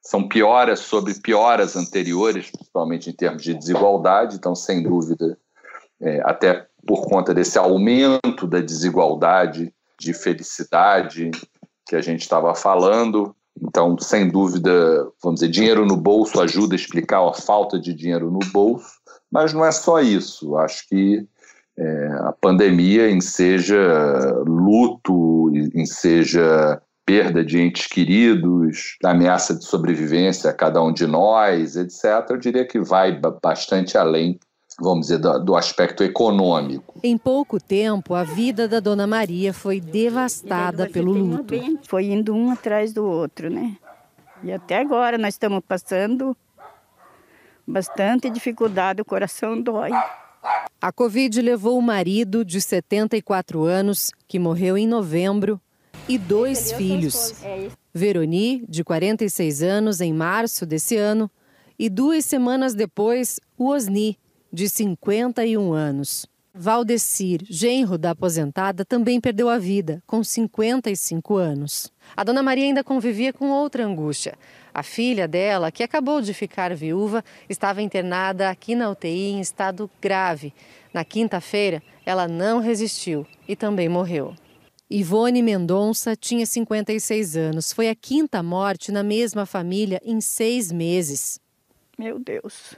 São 0.00 0.28
pioras 0.28 0.78
sobre 0.78 1.12
pioras 1.14 1.74
anteriores, 1.74 2.52
principalmente 2.52 3.10
em 3.10 3.14
termos 3.14 3.42
de 3.42 3.52
desigualdade. 3.52 4.36
Então, 4.36 4.54
sem 4.54 4.80
dúvida, 4.80 5.36
é, 6.00 6.22
até 6.24 6.68
por 6.86 7.04
conta 7.08 7.34
desse 7.34 7.58
aumento 7.58 8.46
da 8.46 8.60
desigualdade 8.60 9.74
de 9.98 10.14
felicidade 10.14 11.32
que 11.84 11.96
a 11.96 12.00
gente 12.00 12.20
estava 12.20 12.54
falando, 12.54 13.34
Então, 13.62 13.96
sem 13.98 14.28
dúvida, 14.28 15.06
vamos 15.22 15.40
dizer, 15.40 15.52
dinheiro 15.52 15.84
no 15.84 15.96
bolso 15.96 16.40
ajuda 16.40 16.74
a 16.74 16.76
explicar 16.76 17.26
a 17.26 17.34
falta 17.34 17.78
de 17.78 17.94
dinheiro 17.94 18.30
no 18.30 18.40
bolso, 18.52 19.00
mas 19.30 19.52
não 19.52 19.64
é 19.64 19.70
só 19.70 20.00
isso. 20.00 20.56
Acho 20.56 20.88
que 20.88 21.26
é, 21.78 22.06
a 22.20 22.34
pandemia, 22.40 23.10
em 23.10 23.20
seja 23.20 24.34
luto, 24.46 25.50
em 25.74 25.86
seja 25.86 26.80
perda 27.04 27.44
de 27.44 27.60
entes 27.60 27.86
queridos, 27.86 28.96
ameaça 29.02 29.54
de 29.54 29.64
sobrevivência 29.64 30.50
a 30.50 30.54
cada 30.54 30.82
um 30.82 30.92
de 30.92 31.06
nós, 31.06 31.76
etc., 31.76 32.04
eu 32.30 32.36
diria 32.36 32.64
que 32.64 32.78
vai 32.78 33.20
bastante 33.42 33.98
além 33.98 34.38
vamos 34.80 35.06
dizer, 35.06 35.18
do, 35.18 35.38
do, 35.38 35.56
aspecto 35.56 36.02
econômico. 36.02 36.98
Em 37.02 37.18
pouco 37.18 37.60
tempo, 37.60 38.14
a 38.14 38.24
vida 38.24 38.66
da 38.66 38.80
Dona 38.80 39.06
Maria 39.06 39.52
foi 39.52 39.80
devastada 39.80 40.88
pelo 40.88 41.12
luto. 41.12 41.54
Foi 41.86 42.06
indo 42.06 42.34
um 42.34 42.50
atrás 42.50 42.92
do 42.92 43.04
outro, 43.04 43.50
né? 43.50 43.76
E 44.42 44.50
até 44.50 44.78
agora 44.78 45.18
nós 45.18 45.34
estamos 45.34 45.60
passando 45.66 46.36
bastante 47.66 48.30
dificuldade, 48.30 49.02
o 49.02 49.04
coração 49.04 49.60
dói. 49.60 49.90
A 50.80 50.90
Covid 50.90 51.42
levou 51.42 51.78
o 51.78 51.82
marido, 51.82 52.44
de 52.44 52.60
74 52.60 53.64
anos, 53.64 54.10
que 54.26 54.38
morreu 54.38 54.78
em 54.78 54.86
novembro, 54.86 55.60
e 56.08 56.16
dois 56.16 56.72
filhos. 56.72 57.34
Veroni, 57.92 58.64
de 58.68 58.82
46 58.82 59.62
anos, 59.62 60.00
em 60.00 60.12
março 60.12 60.64
desse 60.64 60.96
ano, 60.96 61.30
e 61.78 61.88
duas 61.88 62.24
semanas 62.24 62.74
depois, 62.74 63.38
o 63.56 63.68
Osni, 63.68 64.18
de 64.52 64.68
51 64.68 65.72
anos. 65.72 66.26
Valdecir, 66.52 67.42
genro 67.48 67.96
da 67.96 68.10
aposentada, 68.10 68.84
também 68.84 69.20
perdeu 69.20 69.48
a 69.48 69.56
vida, 69.56 70.02
com 70.04 70.22
55 70.22 71.36
anos. 71.36 71.92
A 72.16 72.24
dona 72.24 72.42
Maria 72.42 72.64
ainda 72.64 72.82
convivia 72.82 73.32
com 73.32 73.50
outra 73.50 73.84
angústia. 73.84 74.36
A 74.74 74.82
filha 74.82 75.28
dela, 75.28 75.70
que 75.70 75.82
acabou 75.82 76.20
de 76.20 76.34
ficar 76.34 76.74
viúva, 76.74 77.24
estava 77.48 77.80
internada 77.80 78.50
aqui 78.50 78.74
na 78.74 78.90
UTI 78.90 79.30
em 79.30 79.40
estado 79.40 79.88
grave. 80.00 80.52
Na 80.92 81.04
quinta-feira, 81.04 81.80
ela 82.04 82.26
não 82.26 82.58
resistiu 82.58 83.24
e 83.46 83.54
também 83.54 83.88
morreu. 83.88 84.34
Ivone 84.90 85.40
Mendonça 85.40 86.16
tinha 86.16 86.44
56 86.44 87.36
anos. 87.36 87.72
Foi 87.72 87.88
a 87.88 87.94
quinta 87.94 88.42
morte 88.42 88.90
na 88.90 89.04
mesma 89.04 89.46
família 89.46 90.00
em 90.04 90.20
seis 90.20 90.72
meses. 90.72 91.38
Meu 91.96 92.18
Deus. 92.18 92.74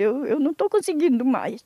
Eu, 0.00 0.24
eu 0.24 0.40
não 0.40 0.52
estou 0.52 0.70
conseguindo 0.70 1.26
mais. 1.26 1.62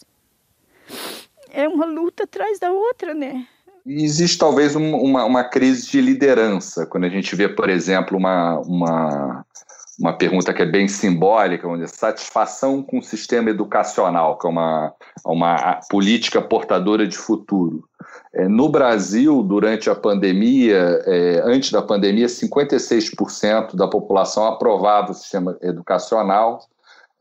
É 1.53 1.69
uma 1.69 1.87
luta 1.87 2.25
atrás 2.25 2.59
da 2.59 2.73
outra, 2.73 3.15
né? 3.15 3.47
Existe 3.87 4.39
talvez 4.39 4.75
um, 4.75 4.97
uma, 4.97 5.25
uma 5.25 5.45
crise 5.45 5.89
de 5.89 6.01
liderança, 6.01 6.85
quando 6.85 7.05
a 7.05 7.09
gente 7.09 7.37
vê, 7.37 7.49
por 7.49 7.71
exemplo, 7.71 8.19
uma, 8.19 8.59
uma, 8.61 9.47
uma 10.01 10.13
pergunta 10.15 10.53
que 10.53 10.63
é 10.63 10.67
bem 10.67 10.89
simbólica, 10.89 11.69
dizer, 11.75 11.89
satisfação 11.89 12.83
com 12.83 12.99
o 12.99 13.03
sistema 13.03 13.51
educacional, 13.51 14.37
que 14.37 14.49
é 14.49 14.51
uma, 14.51 14.93
uma 15.25 15.81
política 15.89 16.43
portadora 16.43 17.07
de 17.07 17.17
futuro. 17.17 17.89
É, 18.33 18.49
no 18.49 18.69
Brasil, 18.69 19.45
durante 19.45 19.89
a 19.89 19.95
pandemia, 19.95 21.01
é, 21.07 21.43
antes 21.45 21.71
da 21.71 21.83
pandemia, 21.83 22.27
56% 22.27 23.77
da 23.77 23.87
população 23.87 24.45
aprovava 24.47 25.13
o 25.13 25.15
sistema 25.15 25.57
educacional 25.63 26.67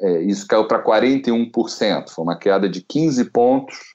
é, 0.01 0.21
isso 0.23 0.47
caiu 0.47 0.67
para 0.67 0.83
41%, 0.83 2.09
foi 2.09 2.23
uma 2.23 2.37
queda 2.37 2.67
de 2.67 2.81
15 2.81 3.25
pontos. 3.25 3.93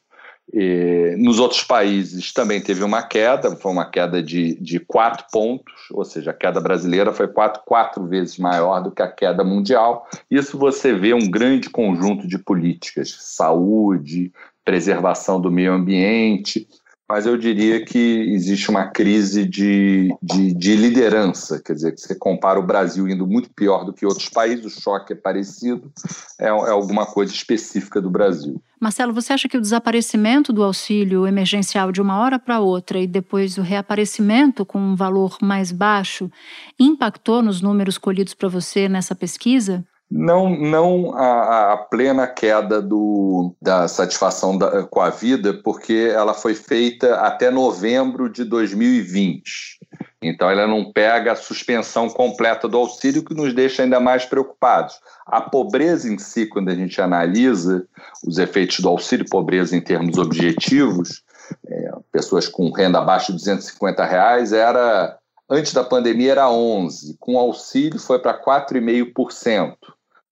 E 0.50 1.14
nos 1.18 1.38
outros 1.38 1.62
países 1.62 2.32
também 2.32 2.58
teve 2.58 2.82
uma 2.82 3.02
queda, 3.02 3.54
foi 3.56 3.70
uma 3.70 3.84
queda 3.84 4.22
de, 4.22 4.58
de 4.58 4.80
4 4.80 5.26
pontos, 5.30 5.74
ou 5.92 6.06
seja, 6.06 6.30
a 6.30 6.34
queda 6.34 6.58
brasileira 6.58 7.12
foi 7.12 7.28
quatro, 7.28 7.62
quatro 7.66 8.06
vezes 8.06 8.38
maior 8.38 8.82
do 8.82 8.90
que 8.90 9.02
a 9.02 9.12
queda 9.12 9.44
mundial. 9.44 10.08
Isso 10.30 10.56
você 10.56 10.94
vê 10.94 11.12
um 11.12 11.30
grande 11.30 11.68
conjunto 11.68 12.26
de 12.26 12.38
políticas, 12.38 13.14
saúde, 13.20 14.32
preservação 14.64 15.38
do 15.38 15.50
meio 15.50 15.74
ambiente, 15.74 16.66
mas 17.08 17.24
eu 17.24 17.38
diria 17.38 17.82
que 17.84 17.98
existe 18.34 18.68
uma 18.68 18.86
crise 18.86 19.46
de, 19.46 20.14
de, 20.22 20.52
de, 20.52 20.76
liderança, 20.76 21.58
quer 21.64 21.72
dizer, 21.72 21.94
que 21.94 22.00
você 22.02 22.14
compara 22.14 22.60
o 22.60 22.66
Brasil 22.66 23.08
indo 23.08 23.26
muito 23.26 23.48
pior 23.50 23.84
do 23.84 23.94
que 23.94 24.04
outros 24.04 24.28
países, 24.28 24.64
o 24.66 24.80
choque 24.80 25.14
é 25.14 25.16
parecido, 25.16 25.90
é, 26.38 26.48
é 26.48 26.50
alguma 26.50 27.06
coisa 27.06 27.32
específica 27.32 27.98
do 27.98 28.10
Brasil. 28.10 28.60
Marcelo, 28.78 29.14
você 29.14 29.32
acha 29.32 29.48
que 29.48 29.56
o 29.56 29.60
desaparecimento 29.60 30.52
do 30.52 30.62
auxílio 30.62 31.26
emergencial 31.26 31.90
de 31.90 32.02
uma 32.02 32.18
hora 32.18 32.38
para 32.38 32.60
outra 32.60 32.98
e 33.00 33.06
depois 33.06 33.56
o 33.56 33.62
reaparecimento 33.62 34.66
com 34.66 34.78
um 34.78 34.94
valor 34.94 35.38
mais 35.40 35.72
baixo 35.72 36.30
impactou 36.78 37.42
nos 37.42 37.62
números 37.62 37.96
colhidos 37.96 38.34
para 38.34 38.48
você 38.48 38.86
nessa 38.86 39.14
pesquisa? 39.14 39.82
Não, 40.10 40.48
não 40.48 41.14
a, 41.14 41.74
a, 41.74 41.76
plena 41.76 42.26
queda 42.26 42.80
do, 42.80 43.54
da 43.60 43.86
satisfação 43.86 44.56
da, 44.56 44.84
com 44.84 45.00
a 45.02 45.10
vida, 45.10 45.52
porque 45.62 46.10
ela 46.12 46.32
foi 46.32 46.54
feita 46.54 47.16
até 47.16 47.50
novembro 47.50 48.30
de 48.30 48.44
2020. 48.44 49.78
Então, 50.22 50.50
ela 50.50 50.66
não 50.66 50.90
pega 50.90 51.32
a 51.32 51.36
suspensão 51.36 52.08
completa 52.08 52.66
do 52.66 52.78
auxílio, 52.78 53.22
que 53.22 53.34
nos 53.34 53.52
deixa 53.52 53.82
ainda 53.82 54.00
mais 54.00 54.24
preocupados. 54.24 54.98
A 55.26 55.42
pobreza 55.42 56.10
em 56.10 56.18
si, 56.18 56.46
quando 56.46 56.70
a 56.70 56.74
gente 56.74 57.00
analisa 57.00 57.86
os 58.26 58.38
efeitos 58.38 58.80
do 58.80 58.88
auxílio 58.88 59.28
pobreza 59.28 59.76
em 59.76 59.80
termos 59.80 60.16
objetivos, 60.16 61.22
é, 61.66 61.92
pessoas 62.10 62.48
com 62.48 62.70
renda 62.72 62.98
abaixo 62.98 63.26
de 63.26 63.38
250 63.38 64.04
reais, 64.04 64.52
era 64.52 65.18
antes 65.50 65.72
da 65.72 65.84
pandemia 65.84 66.32
era 66.32 66.50
11, 66.50 67.16
com 67.20 67.38
auxílio 67.38 67.98
foi 67.98 68.18
para 68.18 68.42
4,5% 68.42 69.76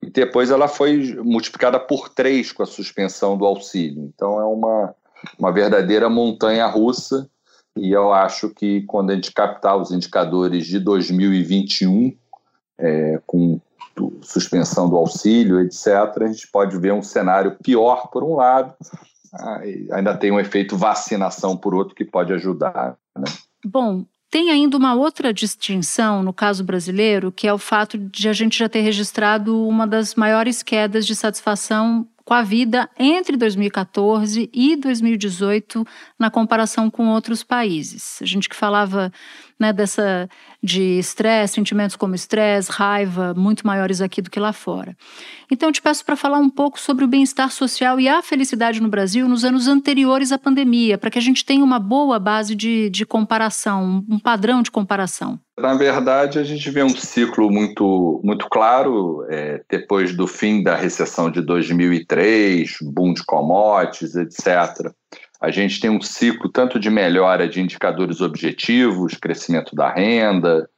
e 0.03 0.11
depois 0.11 0.51
ela 0.51 0.69
foi 0.69 1.15
multiplicada 1.23 1.79
por 1.81 2.09
três 2.09 2.53
com 2.53 2.63
a 2.63 2.67
suspensão 2.67 3.37
do 3.37 3.45
auxílio. 3.45 4.11
Então 4.15 4.41
é 4.41 4.45
uma, 4.45 4.95
uma 5.39 5.53
verdadeira 5.53 6.09
montanha 6.09 6.67
russa 6.67 7.29
e 7.77 7.93
eu 7.93 8.13
acho 8.13 8.51
que 8.51 8.83
quando 8.83 9.11
a 9.11 9.15
gente 9.15 9.33
captar 9.33 9.77
os 9.77 9.91
indicadores 9.91 10.67
de 10.67 10.79
2021, 10.79 12.17
é, 12.79 13.21
com 13.27 13.61
suspensão 14.23 14.89
do 14.89 14.97
auxílio, 14.97 15.61
etc., 15.61 15.87
a 16.21 16.27
gente 16.27 16.49
pode 16.49 16.79
ver 16.79 16.93
um 16.93 17.03
cenário 17.03 17.57
pior 17.63 18.09
por 18.09 18.23
um 18.23 18.37
lado, 18.37 18.75
ah, 19.35 19.61
ainda 19.93 20.17
tem 20.17 20.31
um 20.31 20.41
efeito 20.41 20.77
vacinação 20.77 21.57
por 21.57 21.75
outro 21.75 21.95
que 21.95 22.05
pode 22.05 22.33
ajudar. 22.33 22.97
Né? 23.17 23.25
Bom, 23.65 24.05
tem 24.37 24.51
ainda 24.51 24.77
uma 24.77 24.93
outra 24.93 25.33
distinção 25.33 26.23
no 26.23 26.31
caso 26.31 26.63
brasileiro, 26.63 27.33
que 27.33 27.49
é 27.49 27.55
o 27.55 27.57
fato 27.57 27.97
de 27.97 28.29
a 28.29 28.35
gente 28.35 28.59
já 28.59 28.69
ter 28.69 28.81
registrado 28.81 29.67
uma 29.67 29.87
das 29.87 30.15
maiores 30.15 30.63
quedas 30.63 31.07
de 31.07 31.17
satisfação 31.17 32.07
com 32.23 32.35
a 32.35 32.43
vida 32.43 32.87
entre 32.99 33.35
2014 33.35 34.51
e 34.53 34.77
2018 34.77 35.87
na 36.19 36.31
comparação 36.31 36.91
com 36.91 37.09
outros 37.09 37.43
países. 37.43 38.19
A 38.21 38.27
gente 38.27 38.47
que 38.47 38.55
falava 38.55 39.11
né, 39.59 39.73
dessa 39.73 40.29
de 40.63 40.99
estresse, 40.99 41.55
sentimentos 41.55 41.97
como 41.97 42.15
estresse, 42.15 42.71
raiva, 42.71 43.33
muito 43.35 43.67
maiores 43.67 44.01
aqui 44.01 44.21
do 44.21 44.31
que 44.31 44.41
lá 44.41 44.53
fora. 44.53 44.97
Então, 45.51 45.69
eu 45.69 45.73
te 45.73 45.81
peço 45.81 46.05
para 46.05 46.17
falar 46.17 46.39
um 46.39 46.51
pouco 46.51 46.81
sobre 46.81 47.05
o 47.05 47.09
bem-estar 47.09 47.51
social 47.51 48.01
e 48.01 48.09
a 48.09 48.23
felicidade 48.23 48.81
no 48.81 48.89
Brasil 48.89 49.29
nos 49.29 49.45
anos 49.45 49.69
anteriores 49.69 50.33
à 50.33 50.39
pandemia, 50.39 50.99
para 50.99 51.11
que 51.11 51.19
a 51.19 51.23
gente 51.23 51.45
tenha 51.45 51.65
uma 51.65 51.79
boa 51.79 52.19
base 52.19 52.55
de, 52.55 52.91
de 52.91 53.07
comparação, 53.07 54.05
um 54.09 54.19
padrão 54.19 54.63
de 54.63 54.71
comparação. 54.71 55.39
Na 55.59 55.73
verdade, 55.75 56.39
a 56.39 56.45
gente 56.45 56.69
vê 56.71 56.83
um 56.83 56.91
ciclo 56.91 57.51
muito, 57.51 58.21
muito 58.23 58.47
claro 58.51 59.25
é, 59.31 59.63
depois 59.71 60.15
do 60.15 60.27
fim 60.27 60.63
da 60.63 60.77
recessão 60.77 61.31
de 61.31 61.41
2003, 61.41 62.77
boom 62.83 63.15
de 63.15 63.25
commodities, 63.25 64.17
etc. 64.17 64.93
A 65.47 65.51
gente 65.53 65.79
tem 65.79 65.89
um 65.89 66.01
ciclo 66.01 66.51
tanto 66.51 66.77
de 66.77 66.91
melhora 66.91 67.49
de 67.49 67.61
indicadores 67.61 68.21
objetivos, 68.21 69.15
crescimento 69.15 69.77
da 69.77 69.89
renda, 69.89 70.69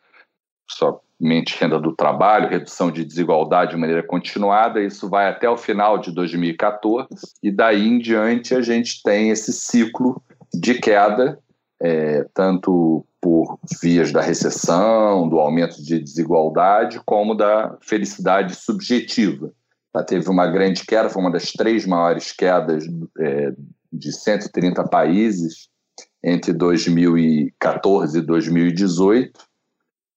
somente 0.71 1.59
renda 1.59 1.81
do 1.81 1.97
trabalho, 1.97 2.51
redução 2.51 2.91
de 2.91 3.03
desigualdade 3.03 3.71
de 3.71 3.79
maneira 3.79 4.03
continuada. 4.03 4.83
Isso 4.83 5.09
vai 5.09 5.27
até 5.27 5.49
o 5.49 5.57
final 5.57 5.97
de 5.97 6.13
2014 6.13 7.09
e 7.43 7.51
daí 7.51 7.89
em 7.89 7.99
diante 7.99 8.55
a 8.55 8.61
gente 8.61 9.03
tem 9.03 9.31
esse 9.31 9.55
ciclo 9.55 10.23
de 10.53 10.75
queda, 10.75 11.39
é, 11.81 12.27
tanto 12.35 13.07
por 13.23 13.59
vias 13.81 14.13
da 14.13 14.21
recessão, 14.21 15.27
do 15.31 15.39
aumento 15.39 15.83
de 15.83 15.99
desigualdade, 15.99 17.01
como 17.07 17.35
da 17.35 17.75
felicidade 17.81 18.55
subjetiva. 18.55 19.51
Ela 19.95 20.05
teve 20.05 20.29
uma 20.29 20.47
grande 20.47 20.85
queda, 20.85 21.09
foi 21.09 21.23
uma 21.23 21.33
das 21.33 21.53
três 21.53 21.87
maiores 21.87 22.33
quedas 22.33 22.85
é, 23.19 23.53
de 23.93 24.13
130 24.13 24.85
países 24.85 25.69
entre 26.23 26.53
2014 26.53 28.19
e 28.19 28.23
2018. 28.23 29.49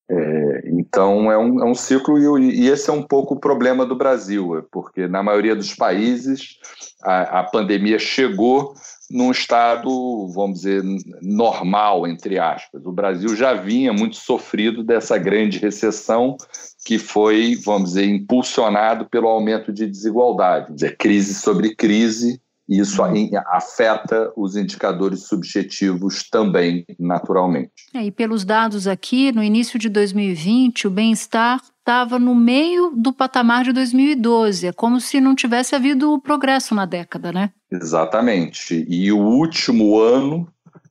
É, 0.09 0.61
então 0.65 1.31
é 1.31 1.37
um, 1.37 1.61
é 1.61 1.65
um 1.65 1.73
ciclo 1.73 2.37
e, 2.37 2.63
e, 2.63 2.67
esse 2.67 2.89
é 2.89 2.93
um 2.93 3.03
pouco 3.03 3.35
o 3.35 3.39
problema 3.39 3.85
do 3.85 3.95
Brasil, 3.95 4.57
é 4.57 4.63
porque 4.69 5.07
na 5.07 5.23
maioria 5.23 5.55
dos 5.55 5.73
países 5.73 6.57
a, 7.01 7.39
a 7.39 7.43
pandemia 7.43 7.97
chegou 7.97 8.73
num 9.09 9.31
estado, 9.31 10.27
vamos 10.33 10.61
dizer, 10.61 10.83
normal, 11.21 12.07
entre 12.07 12.39
aspas. 12.39 12.85
O 12.85 12.91
Brasil 12.91 13.35
já 13.35 13.53
vinha 13.53 13.93
muito 13.93 14.15
sofrido 14.15 14.83
dessa 14.83 15.17
grande 15.17 15.59
recessão 15.59 16.37
que 16.85 16.97
foi, 16.97 17.55
vamos 17.63 17.91
dizer, 17.91 18.05
impulsionado 18.05 19.05
pelo 19.09 19.27
aumento 19.27 19.71
de 19.71 19.85
desigualdade, 19.85 20.73
dizer, 20.73 20.97
crise 20.97 21.35
sobre 21.35 21.75
crise, 21.75 22.41
e 22.71 22.79
isso 22.79 23.03
afeta 23.47 24.31
os 24.37 24.55
indicadores 24.55 25.23
subjetivos 25.23 26.23
também, 26.29 26.85
naturalmente. 26.97 27.73
É, 27.93 28.05
e 28.05 28.09
pelos 28.09 28.45
dados 28.45 28.87
aqui, 28.87 29.29
no 29.33 29.43
início 29.43 29.77
de 29.77 29.89
2020, 29.89 30.87
o 30.87 30.89
bem-estar 30.89 31.61
estava 31.79 32.17
no 32.17 32.33
meio 32.33 32.93
do 32.95 33.11
patamar 33.11 33.65
de 33.65 33.73
2012. 33.73 34.67
É 34.67 34.71
como 34.71 35.01
se 35.01 35.19
não 35.19 35.35
tivesse 35.35 35.75
havido 35.75 36.17
progresso 36.21 36.73
na 36.73 36.85
década, 36.85 37.33
né? 37.33 37.49
Exatamente. 37.69 38.85
E 38.87 39.11
o 39.11 39.19
último 39.19 39.99
ano 39.99 40.47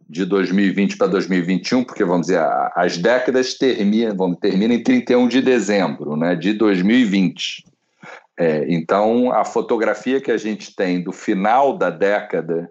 de 0.07 0.27
2020 0.27 0.99
para 0.99 1.07
2021, 1.07 1.85
porque 1.85 2.05
vamos 2.05 2.27
dizer, 2.27 2.43
as 2.75 2.99
décadas 2.99 3.55
terminam, 3.55 4.35
terminam 4.35 4.75
em 4.75 4.83
31 4.83 5.29
de 5.29 5.41
dezembro 5.41 6.15
né, 6.15 6.37
de 6.37 6.53
2020. 6.53 7.70
É, 8.41 8.65
então, 8.71 9.31
a 9.31 9.45
fotografia 9.45 10.19
que 10.19 10.33
a 10.33 10.39
gente 10.39 10.75
tem 10.75 11.03
do 11.05 11.13
final 11.13 11.77
da 11.77 11.91
década 11.91 12.71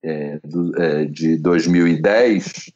é, 0.00 0.38
do, 0.44 0.80
é, 0.80 1.06
de 1.06 1.36
2010 1.38 2.70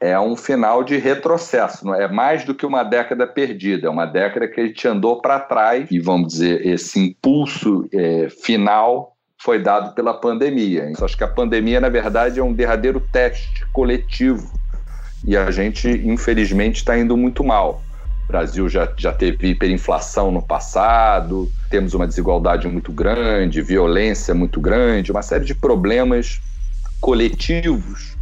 é 0.00 0.18
um 0.20 0.36
final 0.36 0.84
de 0.84 0.96
retrocesso, 0.96 1.84
não 1.84 1.92
é? 1.92 2.04
é 2.04 2.08
mais 2.08 2.44
do 2.44 2.54
que 2.54 2.64
uma 2.64 2.84
década 2.84 3.26
perdida, 3.26 3.88
é 3.88 3.90
uma 3.90 4.06
década 4.06 4.46
que 4.46 4.60
a 4.60 4.64
gente 4.64 4.86
andou 4.86 5.20
para 5.20 5.40
trás 5.40 5.90
e 5.90 5.98
vamos 5.98 6.34
dizer 6.34 6.64
esse 6.64 7.00
impulso 7.00 7.88
é, 7.92 8.28
final 8.30 9.16
foi 9.42 9.60
dado 9.60 9.92
pela 9.92 10.14
pandemia. 10.14 10.88
Então, 10.88 11.04
acho 11.04 11.16
que 11.16 11.24
a 11.24 11.28
pandemia 11.28 11.80
na 11.80 11.88
verdade 11.88 12.38
é 12.38 12.42
um 12.44 12.52
derradeiro 12.52 13.00
teste 13.12 13.66
coletivo 13.72 14.48
e 15.26 15.36
a 15.36 15.50
gente 15.50 15.88
infelizmente 15.88 16.76
está 16.76 16.96
indo 16.96 17.16
muito 17.16 17.42
mal. 17.42 17.82
O 18.28 18.32
Brasil 18.32 18.68
já, 18.68 18.86
já 18.94 19.10
teve 19.10 19.48
hiperinflação 19.48 20.30
no 20.30 20.42
passado, 20.42 21.50
temos 21.70 21.94
uma 21.94 22.06
desigualdade 22.06 22.68
muito 22.68 22.92
grande, 22.92 23.62
violência 23.62 24.34
muito 24.34 24.60
grande, 24.60 25.10
uma 25.10 25.22
série 25.22 25.46
de 25.46 25.54
problemas 25.54 26.38
coletivos 27.00 28.18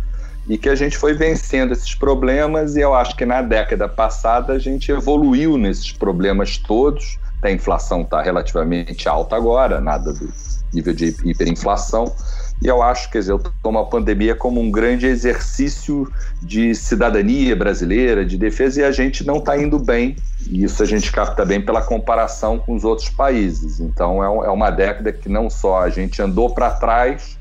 e 0.48 0.56
que 0.56 0.68
a 0.68 0.74
gente 0.74 0.96
foi 0.96 1.12
vencendo 1.12 1.72
esses 1.72 1.94
problemas 1.94 2.76
e 2.76 2.80
eu 2.80 2.94
acho 2.94 3.16
que 3.16 3.26
na 3.26 3.42
década 3.42 3.88
passada 3.88 4.52
a 4.52 4.58
gente 4.58 4.92
evoluiu 4.92 5.58
nesses 5.58 5.90
problemas 5.92 6.56
todos. 6.56 7.18
A 7.42 7.50
inflação 7.50 8.02
está 8.02 8.22
relativamente 8.22 9.08
alta 9.08 9.36
agora, 9.36 9.80
nada 9.80 10.12
do 10.12 10.32
nível 10.72 10.94
de 10.94 11.16
hiperinflação. 11.24 12.14
E 12.62 12.66
eu 12.66 12.82
acho, 12.82 13.10
quer 13.10 13.18
dizer, 13.18 13.32
eu 13.32 13.38
tomo 13.62 13.78
a 13.78 13.84
pandemia 13.84 14.34
como 14.34 14.60
um 14.60 14.70
grande 14.70 15.06
exercício 15.06 16.10
de 16.42 16.74
cidadania 16.74 17.54
brasileira, 17.54 18.24
de 18.24 18.38
defesa, 18.38 18.80
e 18.80 18.84
a 18.84 18.90
gente 18.90 19.26
não 19.26 19.36
está 19.36 19.58
indo 19.58 19.78
bem. 19.78 20.16
E 20.48 20.64
isso 20.64 20.82
a 20.82 20.86
gente 20.86 21.12
capta 21.12 21.44
bem 21.44 21.60
pela 21.60 21.82
comparação 21.82 22.58
com 22.58 22.74
os 22.74 22.84
outros 22.84 23.10
países. 23.10 23.78
Então 23.78 24.22
é, 24.24 24.46
é 24.46 24.50
uma 24.50 24.70
década 24.70 25.12
que 25.12 25.28
não 25.28 25.50
só 25.50 25.80
a 25.80 25.90
gente 25.90 26.20
andou 26.22 26.50
para 26.50 26.70
trás 26.70 27.38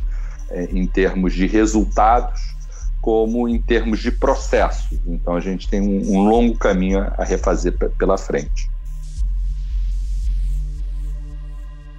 é, 0.50 0.66
em 0.66 0.86
termos 0.86 1.34
de 1.34 1.48
resultados, 1.48 2.54
como 3.02 3.48
em 3.48 3.62
termos 3.62 4.00
de 4.00 4.12
processo. 4.12 5.00
Então 5.08 5.36
a 5.36 5.40
gente 5.40 5.70
tem 5.70 5.80
um, 5.80 6.18
um 6.18 6.28
longo 6.28 6.58
caminho 6.58 7.08
a 7.18 7.24
refazer 7.24 7.74
pela 7.98 8.18
frente. 8.18 8.70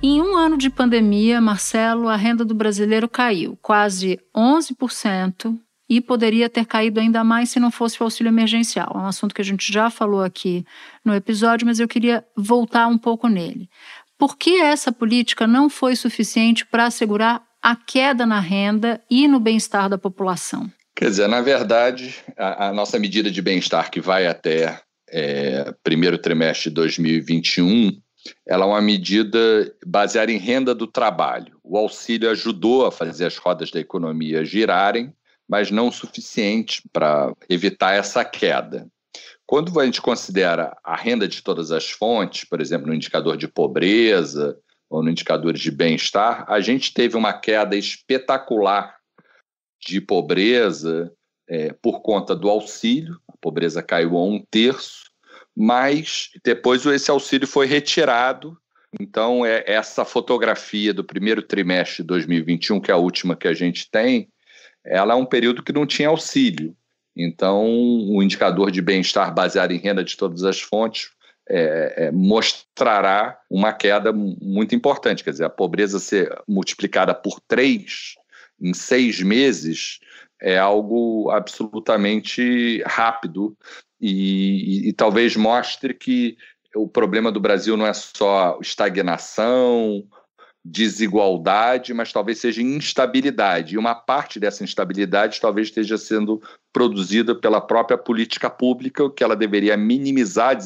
Em 0.03 0.21
um 0.21 0.37
ano 0.37 0.59
de 0.59 0.69
pandemia, 0.69 1.41
Marcelo, 1.41 2.09
a 2.09 2.17
renda 2.17 2.45
do 2.45 2.55
brasileiro 2.55 3.09
caiu 3.09 3.59
quase 3.63 4.21
11% 4.37 5.59
e 5.89 6.01
poderia 6.01 6.49
ter 6.49 6.67
caído 6.67 7.01
ainda 7.01 7.25
mais 7.25 7.51
se 7.51 7.59
não 7.59 7.71
fosse 7.71 8.01
o 8.01 8.05
auxílio 8.05 8.31
emergencial. 8.31 8.93
É 8.95 8.99
um 8.99 9.07
assunto 9.07 9.35
que 9.35 9.41
a 9.41 9.45
gente 9.45 9.73
já 9.73 9.89
falou 9.89 10.23
aqui 10.23 10.65
no 11.05 11.15
episódio, 11.15 11.67
mas 11.67 11.81
eu 11.81 11.89
queria 11.89 12.25
voltar 12.37 12.87
um 12.89 12.99
pouco 12.99 13.29
nele. 13.29 13.69
Por 14.19 14.37
que 14.37 14.61
essa 14.61 14.93
política 14.93 15.47
não 15.47 15.71
foi 15.71 15.97
suficiente 15.97 16.67
para 16.67 16.87
assegurar 16.87 17.43
a 17.63 17.75
queda 17.75 18.27
na 18.27 18.41
renda 18.41 19.01
e 19.11 19.27
no 19.27 19.41
bem-estar 19.41 19.89
da 19.89 19.99
população? 19.99 20.71
Quer 20.95 21.11
dizer, 21.11 21.29
na 21.29 21.41
verdade, 21.41 22.15
a, 22.37 22.69
a 22.69 22.73
nossa 22.73 22.99
medida 22.99 23.31
de 23.31 23.43
bem-estar 23.43 23.91
que 23.91 24.01
vai 24.01 24.27
até 24.27 24.81
é, 25.11 25.75
primeiro 25.83 26.19
trimestre 26.19 26.71
de 26.71 26.75
2021, 26.75 27.93
ela 28.47 28.65
é 28.65 28.69
uma 28.69 28.81
medida 28.81 29.75
baseada 29.85 30.33
em 30.33 30.39
renda 30.39 30.75
do 30.75 30.87
trabalho. 30.87 31.59
O 31.63 31.77
auxílio 31.77 32.31
ajudou 32.31 32.87
a 32.87 32.93
fazer 32.93 33.27
as 33.27 33.37
rodas 33.37 33.71
da 33.71 33.81
economia 33.81 34.45
girarem, 34.45 35.13
mas 35.49 35.71
não 35.71 35.89
o 35.89 35.93
suficiente 35.93 36.83
para 36.93 37.33
evitar 37.49 37.95
essa 37.95 38.25
queda. 38.25 38.87
Quando 39.47 39.79
a 39.79 39.85
gente 39.85 40.03
considera 40.03 40.77
a 40.83 40.97
renda 40.97 41.29
de 41.29 41.43
todas 41.43 41.71
as 41.71 41.89
fontes, 41.89 42.45
por 42.45 42.61
exemplo, 42.61 42.89
no 42.89 42.95
indicador 42.95 43.37
de 43.37 43.47
pobreza 43.47 44.59
ou 44.91 45.03
no 45.03 45.11
indicador 45.11 45.53
de 45.53 45.71
bem-estar, 45.71 46.45
a 46.49 46.61
gente 46.61 46.93
teve 46.93 47.17
uma 47.17 47.33
queda 47.33 47.77
espetacular 47.77 48.97
de 49.81 50.01
pobreza 50.01 51.13
é, 51.49 51.73
por 51.73 52.01
conta 52.01 52.35
do 52.35 52.51
auxílio, 52.51 53.21
a 53.29 53.37
pobreza 53.41 53.83
caiu 53.83 54.17
a 54.17 54.25
um 54.25 54.45
terço, 54.51 55.06
mas 55.57 56.31
depois 56.45 56.85
esse 56.85 57.11
auxílio 57.11 57.47
foi 57.47 57.67
retirado. 57.67 58.59
Então, 59.01 59.45
é 59.45 59.65
essa 59.67 60.05
fotografia 60.05 60.93
do 60.93 61.03
primeiro 61.03 61.43
trimestre 61.43 62.03
de 62.03 62.09
2021, 62.09 62.81
que 62.81 62.91
é 62.91 62.95
a 62.95 62.99
última 62.99 63.37
que 63.37 63.49
a 63.49 63.55
gente 63.55 63.91
tem, 63.91 64.29
ela 64.85 65.15
é 65.15 65.17
um 65.17 65.27
período 65.27 65.63
que 65.63 65.73
não 65.73 65.87
tinha 65.87 66.09
auxílio. 66.09 66.77
Então, 67.17 67.65
o 67.65 68.23
indicador 68.23 68.71
de 68.71 68.83
bem-estar 68.83 69.33
baseado 69.35 69.73
em 69.73 69.79
renda 69.79 70.05
de 70.05 70.17
todas 70.17 70.45
as 70.45 70.61
fontes 70.61 71.11
é, 71.49 71.95
é, 71.97 72.11
mostrará 72.11 73.39
uma 73.51 73.73
queda 73.73 74.13
muito 74.13 74.75
importante. 74.75 75.25
Quer 75.25 75.31
dizer, 75.31 75.45
a 75.45 75.51
pobreza 75.51 75.99
ser 75.99 76.31
multiplicada 76.47 77.15
por 77.15 77.41
três 77.49 78.15
em 78.61 78.75
seis 78.75 79.23
meses 79.23 79.99
é 80.41 80.59
algo 80.59 81.31
absolutamente 81.31 82.83
rápido 82.85 83.57
e, 84.01 84.87
e, 84.87 84.89
e, 84.89 84.93
talvez 84.93 85.37
mostre 85.37 85.95
que 85.95 86.37
o 86.75 86.87
problema 86.87 87.33
do 87.33 87.41
Brasil 87.41 87.77
não 87.77 87.87
é 87.87 87.95
só 87.95 88.59
estagnação, 88.61 90.07
desigualdade, 90.69 91.95
mas 91.95 92.13
talvez 92.13 92.39
seja 92.39 92.61
instabilidade. 92.61 93.75
E 93.75 93.79
uma 93.79 93.95
parte 93.95 94.41
dessa 94.41 94.65
instabilidade 94.65 95.41
talvez 95.41 95.69
esteja 95.69 95.97
sendo 95.97 96.43
produzida 96.73 97.35
pela 97.35 97.61
própria 97.61 97.97
política 97.97 98.51
pública, 98.51 99.09
que 99.09 99.23
ela 99.23 99.37
deveria 99.37 99.77
minimizar 99.77 100.59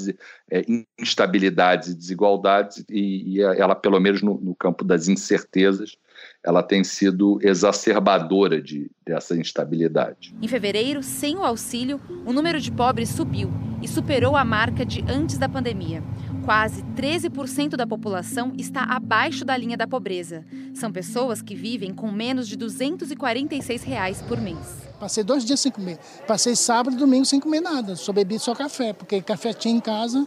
é, 0.51 0.65
instabilidades 0.99 1.89
e 1.89 1.95
desigualdades, 1.95 2.85
e, 2.89 3.37
e, 3.37 3.41
ela, 3.43 3.75
pelo 3.75 4.01
menos 4.01 4.23
no, 4.23 4.41
no 4.41 4.55
campo 4.55 4.85
das 4.85 5.07
incertezas, 5.07 5.97
ela 6.45 6.63
tem 6.63 6.83
sido 6.83 7.39
exacerbadora 7.43 8.61
de, 8.61 8.91
dessa 9.05 9.37
instabilidade. 9.37 10.35
Em 10.41 10.49
fevereiro, 10.49 11.03
sem 11.03 11.37
o 11.37 11.45
auxílio, 11.45 12.01
o 12.25 12.33
número 12.33 12.59
de 12.59 12.73
pobres 12.73 13.11
subiu 13.11 13.51
e 13.83 13.89
superou 13.89 14.37
a 14.37 14.45
marca 14.45 14.85
de 14.85 15.05
antes 15.09 15.37
da 15.37 15.49
pandemia. 15.49 16.03
Quase 16.45 16.83
13% 16.97 17.77
da 17.77 17.87
população 17.87 18.53
está 18.59 18.85
abaixo 18.85 19.45
da 19.45 19.57
linha 19.57 19.77
da 19.77 19.87
pobreza. 19.87 20.45
São 20.75 20.91
pessoas 20.91 21.43
que 21.43 21.55
vivem 21.55 21.93
com 21.93 22.11
menos 22.11 22.49
de 22.49 22.57
246 22.57 23.83
reais 23.83 24.23
por 24.23 24.41
mês. 24.41 24.91
Passei 24.99 25.23
dois 25.23 25.45
dias 25.45 25.61
sem 25.61 25.71
comer. 25.71 25.99
Passei 26.27 26.57
sábado 26.57 26.97
e 26.97 26.99
domingo 26.99 27.25
sem 27.25 27.41
comer 27.41 27.61
nada. 27.61 27.97
Só 27.97 28.13
bebi 28.13 28.39
só 28.39 28.55
café, 28.55 28.93
porque 28.93 29.21
café 29.21 29.53
tinha 29.53 29.75
em 29.75 29.81
casa 29.81 30.27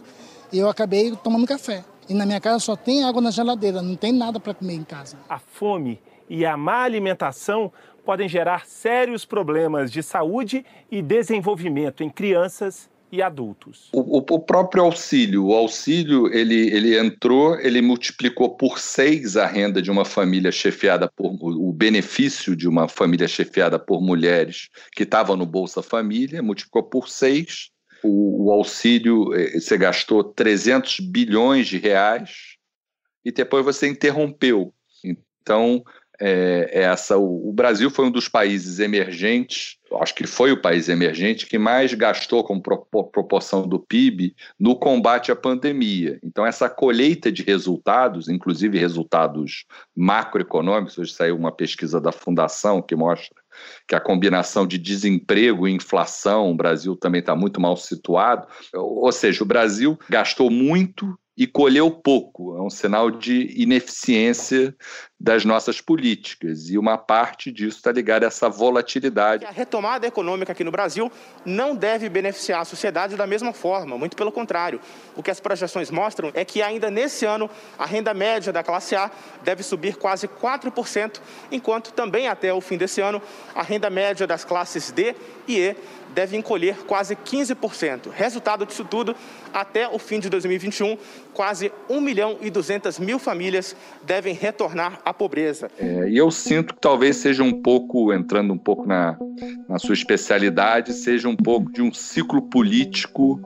e 0.52 0.58
eu 0.58 0.68
acabei 0.68 1.14
tomando 1.16 1.46
café. 1.46 1.84
E 2.08 2.14
na 2.14 2.26
minha 2.26 2.40
casa 2.40 2.58
só 2.58 2.76
tem 2.76 3.04
água 3.04 3.22
na 3.22 3.30
geladeira, 3.30 3.80
não 3.80 3.96
tem 3.96 4.12
nada 4.12 4.38
para 4.38 4.54
comer 4.54 4.74
em 4.74 4.84
casa. 4.84 5.16
A 5.28 5.38
fome 5.38 6.00
e 6.28 6.44
a 6.44 6.56
má 6.56 6.82
alimentação 6.82 7.72
podem 8.04 8.28
gerar 8.28 8.66
sérios 8.66 9.24
problemas 9.24 9.90
de 9.90 10.02
saúde 10.02 10.64
e 10.90 11.00
desenvolvimento 11.00 12.02
em 12.02 12.10
crianças 12.10 12.90
e 13.10 13.22
adultos. 13.22 13.88
O, 13.92 14.18
o, 14.18 14.38
próprio 14.40 14.82
auxílio, 14.82 15.46
o 15.46 15.54
auxílio 15.54 16.26
ele, 16.34 16.68
ele 16.74 16.98
entrou, 16.98 17.58
ele 17.60 17.80
multiplicou 17.80 18.50
por 18.50 18.80
seis 18.80 19.36
a 19.36 19.46
renda 19.46 19.80
de 19.80 19.90
uma 19.90 20.04
família 20.04 20.50
chefiada 20.50 21.08
por 21.08 21.32
o 21.40 21.72
benefício 21.72 22.56
de 22.56 22.68
uma 22.68 22.88
família 22.88 23.28
chefiada 23.28 23.78
por 23.78 24.02
mulheres 24.02 24.68
que 24.92 25.04
estava 25.04 25.36
no 25.36 25.46
Bolsa 25.46 25.80
Família, 25.80 26.42
multiplicou 26.42 26.82
por 26.82 27.08
seis 27.08 27.70
o, 28.04 28.46
o 28.46 28.52
auxílio, 28.52 29.34
eh, 29.34 29.58
você 29.58 29.76
gastou 29.76 30.22
300 30.22 31.00
bilhões 31.00 31.66
de 31.66 31.78
reais 31.78 32.56
e 33.24 33.32
depois 33.32 33.64
você 33.64 33.88
interrompeu. 33.88 34.72
Então, 35.02 35.82
é, 36.20 36.70
é 36.72 36.82
essa. 36.82 37.16
O, 37.16 37.48
o, 37.48 37.52
Brasil 37.52 37.90
foi 37.90 38.06
um 38.06 38.10
dos 38.10 38.28
países 38.28 38.78
emergentes, 38.78 39.78
acho 40.00 40.14
que 40.14 40.26
foi 40.26 40.52
o 40.52 40.60
país 40.60 40.88
emergente 40.88 41.46
que 41.46 41.58
mais 41.58 41.92
gastou 41.94 42.44
com 42.44 42.60
pro, 42.60 42.84
proporção 42.84 43.66
do 43.66 43.80
PIB 43.80 44.34
no 44.58 44.76
combate 44.76 45.32
à 45.32 45.36
pandemia. 45.36 46.18
Então, 46.22 46.46
essa 46.46 46.68
colheita 46.68 47.32
de 47.32 47.42
resultados, 47.42 48.28
inclusive 48.28 48.78
resultados 48.78 49.64
macroeconômicos, 49.96 50.98
hoje 50.98 51.12
saiu 51.12 51.36
uma 51.36 51.52
pesquisa 51.52 52.00
da 52.00 52.12
Fundação 52.12 52.80
que 52.80 52.94
mostra 52.94 53.34
que 53.86 53.94
a 53.94 54.00
combinação 54.00 54.66
de 54.66 54.78
desemprego 54.78 55.66
e 55.66 55.72
inflação, 55.72 56.50
o 56.50 56.56
Brasil 56.56 56.96
também 56.96 57.20
está 57.20 57.34
muito 57.34 57.60
mal 57.60 57.76
situado. 57.76 58.46
Ou 58.74 59.12
seja, 59.12 59.42
o 59.42 59.46
Brasil 59.46 59.98
gastou 60.08 60.50
muito 60.50 61.18
e 61.36 61.46
colheu 61.46 61.90
pouco. 61.90 62.56
É 62.56 62.62
um 62.62 62.70
sinal 62.70 63.10
de 63.10 63.52
ineficiência 63.60 64.74
das 65.24 65.42
nossas 65.42 65.80
políticas. 65.80 66.68
E 66.68 66.76
uma 66.76 66.98
parte 66.98 67.50
disso 67.50 67.78
está 67.78 67.90
ligada 67.90 68.26
a 68.26 68.28
essa 68.28 68.46
volatilidade. 68.50 69.46
A 69.46 69.50
retomada 69.50 70.06
econômica 70.06 70.52
aqui 70.52 70.62
no 70.62 70.70
Brasil 70.70 71.10
não 71.46 71.74
deve 71.74 72.10
beneficiar 72.10 72.60
a 72.60 72.64
sociedade 72.66 73.16
da 73.16 73.26
mesma 73.26 73.54
forma, 73.54 73.96
muito 73.96 74.18
pelo 74.18 74.30
contrário. 74.30 74.78
O 75.16 75.22
que 75.22 75.30
as 75.30 75.40
projeções 75.40 75.90
mostram 75.90 76.30
é 76.34 76.44
que 76.44 76.60
ainda 76.60 76.90
nesse 76.90 77.24
ano 77.24 77.48
a 77.78 77.86
renda 77.86 78.12
média 78.12 78.52
da 78.52 78.62
classe 78.62 78.94
A 78.94 79.10
deve 79.42 79.62
subir 79.62 79.96
quase 79.96 80.28
4%, 80.28 81.18
enquanto 81.50 81.94
também 81.94 82.28
até 82.28 82.52
o 82.52 82.60
fim 82.60 82.76
desse 82.76 83.00
ano 83.00 83.22
a 83.54 83.62
renda 83.62 83.88
média 83.88 84.26
das 84.26 84.44
classes 84.44 84.92
D 84.92 85.14
e 85.48 85.58
E 85.58 85.76
deve 86.14 86.36
encolher 86.36 86.84
quase 86.86 87.16
15%. 87.16 88.10
Resultado 88.10 88.66
disso 88.66 88.84
tudo, 88.84 89.16
até 89.52 89.88
o 89.88 89.98
fim 89.98 90.20
de 90.20 90.28
2021, 90.28 90.98
quase 91.32 91.72
1 91.88 92.00
milhão 92.00 92.38
e 92.40 92.50
200 92.50 92.98
mil 92.98 93.18
famílias 93.18 93.74
devem 94.02 94.34
retornar 94.34 95.00
à 95.04 95.13
pobreza. 95.14 95.70
É, 95.78 96.08
e 96.08 96.16
eu 96.16 96.30
sinto 96.30 96.74
que 96.74 96.80
talvez 96.80 97.16
seja 97.16 97.42
um 97.42 97.62
pouco, 97.62 98.12
entrando 98.12 98.52
um 98.52 98.58
pouco 98.58 98.86
na, 98.86 99.16
na 99.68 99.78
sua 99.78 99.94
especialidade, 99.94 100.92
seja 100.92 101.28
um 101.28 101.36
pouco 101.36 101.72
de 101.72 101.82
um 101.82 101.92
ciclo 101.92 102.42
político 102.42 103.40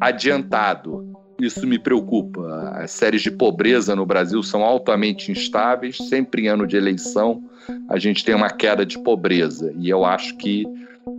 adiantado. 0.00 1.16
Isso 1.40 1.66
me 1.66 1.78
preocupa. 1.78 2.70
As 2.76 2.90
séries 2.92 3.22
de 3.22 3.30
pobreza 3.30 3.94
no 3.94 4.06
Brasil 4.06 4.42
são 4.42 4.62
altamente 4.62 5.30
instáveis, 5.30 5.96
sempre 5.96 6.42
em 6.42 6.48
ano 6.48 6.66
de 6.66 6.76
eleição 6.76 7.42
a 7.88 7.98
gente 7.98 8.24
tem 8.24 8.34
uma 8.34 8.50
queda 8.50 8.84
de 8.84 8.98
pobreza. 8.98 9.72
E 9.78 9.88
eu 9.88 10.04
acho 10.04 10.36
que 10.36 10.64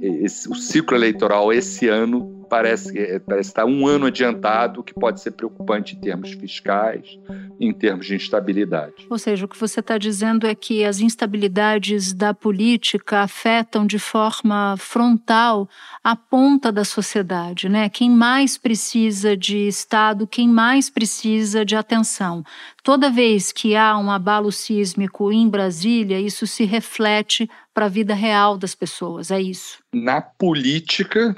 esse, 0.02 0.50
o 0.50 0.56
ciclo 0.56 0.96
eleitoral 0.96 1.52
esse 1.52 1.88
ano 1.88 2.37
parece, 2.50 2.98
é, 2.98 3.20
parece 3.20 3.50
estar 3.50 3.66
um 3.66 3.86
ano 3.88 4.06
adiantado, 4.06 4.84
que 4.84 4.94
pode 4.94 5.22
ser 5.22 5.32
preocupante 5.32 5.96
em 5.96 6.00
termos 6.00 6.32
fiscais, 6.32 7.18
em 7.60 7.74
termos 7.74 8.06
de 8.06 8.16
instabilidade. 8.16 9.08
Ou 9.10 9.18
seja, 9.18 9.46
o 9.46 9.48
que 9.48 9.60
você 9.60 9.80
está 9.80 9.98
dizendo 9.98 10.48
é 10.48 10.56
que 10.56 10.84
as 10.84 11.00
instabilidades 11.00 12.14
da 12.14 12.34
política 12.34 13.22
afetam 13.22 13.86
de 13.86 14.00
forma 14.00 14.76
frontal 14.78 15.70
a 16.04 16.16
ponta 16.16 16.72
da 16.72 16.84
sociedade, 16.84 17.70
né? 17.70 17.90
Quem 17.90 18.10
mais 18.10 18.58
precisa 18.58 19.36
de 19.36 19.68
Estado, 19.68 20.28
quem 20.28 20.48
mais 20.48 20.90
precisa 20.90 21.66
de 21.66 21.76
atenção. 21.76 22.44
Toda 22.84 23.10
vez 23.10 23.52
que 23.52 23.76
há 23.76 23.98
um 23.98 24.10
abalo 24.10 24.52
sísmico 24.52 25.32
em 25.32 25.50
Brasília, 25.50 26.20
isso 26.20 26.48
se 26.48 26.64
reflete 26.64 27.50
para 27.74 27.86
a 27.86 27.90
vida 27.90 28.14
real 28.16 28.58
das 28.58 28.74
pessoas, 28.74 29.30
é 29.30 29.40
isso. 29.40 29.78
Na 29.94 30.20
política, 30.20 31.36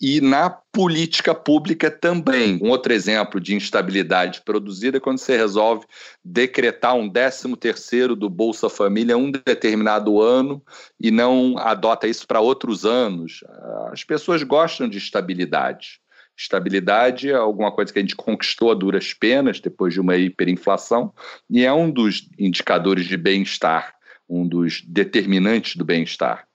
e 0.00 0.20
na 0.20 0.50
política 0.50 1.34
pública 1.34 1.90
também. 1.90 2.58
Um 2.62 2.70
outro 2.70 2.92
exemplo 2.92 3.40
de 3.40 3.54
instabilidade 3.54 4.42
produzida 4.42 4.96
é 4.96 5.00
quando 5.00 5.18
você 5.18 5.36
resolve 5.36 5.86
decretar 6.24 6.94
um 6.94 7.08
13 7.08 7.56
terceiro 7.56 8.16
do 8.16 8.28
Bolsa 8.28 8.68
Família 8.68 9.16
um 9.16 9.30
determinado 9.30 10.20
ano 10.20 10.62
e 11.00 11.10
não 11.10 11.56
adota 11.58 12.08
isso 12.08 12.26
para 12.26 12.40
outros 12.40 12.84
anos. 12.84 13.44
As 13.92 14.02
pessoas 14.02 14.42
gostam 14.42 14.88
de 14.88 14.98
estabilidade. 14.98 16.00
Estabilidade 16.36 17.30
é 17.30 17.34
alguma 17.34 17.70
coisa 17.70 17.92
que 17.92 17.98
a 17.98 18.02
gente 18.02 18.16
conquistou 18.16 18.72
a 18.72 18.74
duras 18.74 19.14
penas 19.14 19.60
depois 19.60 19.94
de 19.94 20.00
uma 20.00 20.16
hiperinflação 20.16 21.14
e 21.48 21.64
é 21.64 21.72
um 21.72 21.88
dos 21.88 22.28
indicadores 22.36 23.06
de 23.06 23.16
bem-estar, 23.16 23.94
um 24.28 24.46
dos 24.46 24.82
determinantes 24.82 25.76
do 25.76 25.84
bem-estar. 25.84 26.48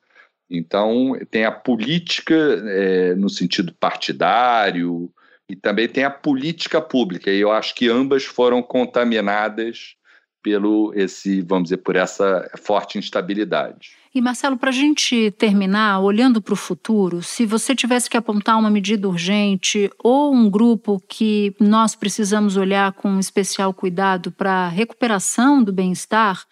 Então, 0.49 1.17
tem 1.29 1.45
a 1.45 1.51
política 1.51 2.35
é, 2.35 3.13
no 3.15 3.29
sentido 3.29 3.73
partidário 3.73 5.11
e 5.47 5.55
também 5.55 5.87
tem 5.87 6.03
a 6.03 6.09
política 6.09 6.81
pública. 6.81 7.31
E 7.31 7.39
eu 7.39 7.51
acho 7.51 7.75
que 7.75 7.87
ambas 7.87 8.23
foram 8.25 8.61
contaminadas 8.61 9.95
pelo 10.41 10.93
esse, 10.95 11.41
vamos 11.41 11.65
dizer, 11.65 11.77
por 11.77 11.95
essa 11.95 12.49
forte 12.57 12.97
instabilidade. 12.97 13.91
E 14.13 14.21
Marcelo, 14.21 14.57
para 14.57 14.69
a 14.69 14.73
gente 14.73 15.31
terminar, 15.37 15.99
olhando 15.99 16.41
para 16.41 16.53
o 16.53 16.57
futuro, 16.57 17.21
se 17.21 17.45
você 17.45 17.75
tivesse 17.75 18.09
que 18.09 18.17
apontar 18.17 18.57
uma 18.57 18.69
medida 18.69 19.07
urgente 19.07 19.89
ou 20.03 20.33
um 20.33 20.49
grupo 20.49 20.99
que 21.07 21.53
nós 21.59 21.95
precisamos 21.95 22.57
olhar 22.57 22.91
com 22.93 23.19
especial 23.19 23.73
cuidado 23.73 24.31
para 24.31 24.65
a 24.65 24.69
recuperação 24.69 25.63
do 25.63 25.71
bem-estar, 25.71 26.43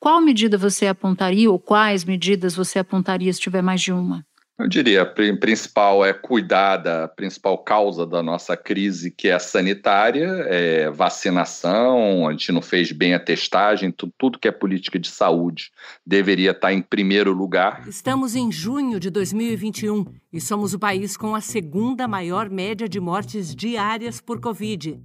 qual 0.00 0.18
medida 0.22 0.56
você 0.56 0.86
apontaria 0.86 1.50
ou 1.50 1.58
quais 1.58 2.06
medidas 2.06 2.56
você 2.56 2.78
apontaria 2.78 3.30
se 3.30 3.38
tiver 3.38 3.60
mais 3.60 3.82
de 3.82 3.92
uma? 3.92 4.24
Eu 4.58 4.68
diria, 4.68 5.02
a 5.02 5.06
principal 5.06 6.04
é 6.04 6.12
cuidar 6.12 6.76
da 6.76 7.08
principal 7.08 7.56
causa 7.56 8.06
da 8.06 8.22
nossa 8.22 8.54
crise, 8.56 9.10
que 9.10 9.28
é 9.28 9.32
a 9.32 9.38
sanitária, 9.38 10.26
é 10.48 10.90
vacinação, 10.90 12.28
a 12.28 12.32
gente 12.32 12.52
não 12.52 12.60
fez 12.60 12.92
bem 12.92 13.14
a 13.14 13.18
testagem, 13.18 13.90
tudo, 13.90 14.12
tudo 14.18 14.38
que 14.38 14.46
é 14.46 14.52
política 14.52 14.98
de 14.98 15.08
saúde 15.08 15.70
deveria 16.06 16.50
estar 16.50 16.74
em 16.74 16.82
primeiro 16.82 17.32
lugar. 17.32 17.88
Estamos 17.88 18.36
em 18.36 18.52
junho 18.52 19.00
de 19.00 19.08
2021 19.08 20.04
e 20.30 20.40
somos 20.42 20.74
o 20.74 20.78
país 20.78 21.16
com 21.16 21.34
a 21.34 21.40
segunda 21.40 22.06
maior 22.06 22.50
média 22.50 22.86
de 22.86 23.00
mortes 23.00 23.54
diárias 23.54 24.20
por 24.20 24.40
Covid, 24.40 25.00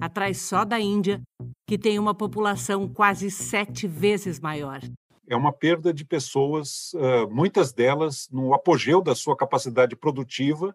atrás 0.00 0.40
só 0.42 0.64
da 0.64 0.80
Índia, 0.80 1.20
que 1.66 1.78
tem 1.78 1.98
uma 1.98 2.14
população 2.14 2.88
quase 2.88 3.30
sete 3.30 3.86
vezes 3.86 4.40
maior 4.40 4.80
é 5.28 5.36
uma 5.36 5.52
perda 5.52 5.92
de 5.92 6.04
pessoas, 6.04 6.92
muitas 7.30 7.72
delas 7.72 8.28
no 8.32 8.54
apogeu 8.54 9.02
da 9.02 9.14
sua 9.14 9.36
capacidade 9.36 9.94
produtiva, 9.94 10.74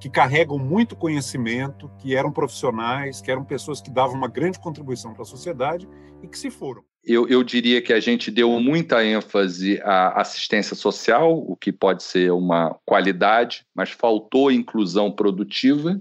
que 0.00 0.10
carregam 0.10 0.58
muito 0.58 0.96
conhecimento, 0.96 1.88
que 1.98 2.16
eram 2.16 2.32
profissionais, 2.32 3.20
que 3.20 3.30
eram 3.30 3.44
pessoas 3.44 3.80
que 3.80 3.90
davam 3.90 4.16
uma 4.16 4.26
grande 4.26 4.58
contribuição 4.58 5.12
para 5.12 5.22
a 5.22 5.26
sociedade 5.26 5.88
e 6.20 6.26
que 6.26 6.36
se 6.36 6.50
foram. 6.50 6.82
Eu, 7.04 7.28
eu, 7.28 7.42
diria 7.42 7.82
que 7.82 7.92
a 7.92 8.00
gente 8.00 8.30
deu 8.30 8.48
muita 8.60 9.04
ênfase 9.04 9.80
à 9.82 10.20
assistência 10.20 10.74
social, 10.74 11.36
o 11.36 11.56
que 11.56 11.72
pode 11.72 12.02
ser 12.02 12.32
uma 12.32 12.76
qualidade, 12.84 13.64
mas 13.74 13.90
faltou 13.90 14.50
inclusão 14.50 15.10
produtiva 15.10 16.00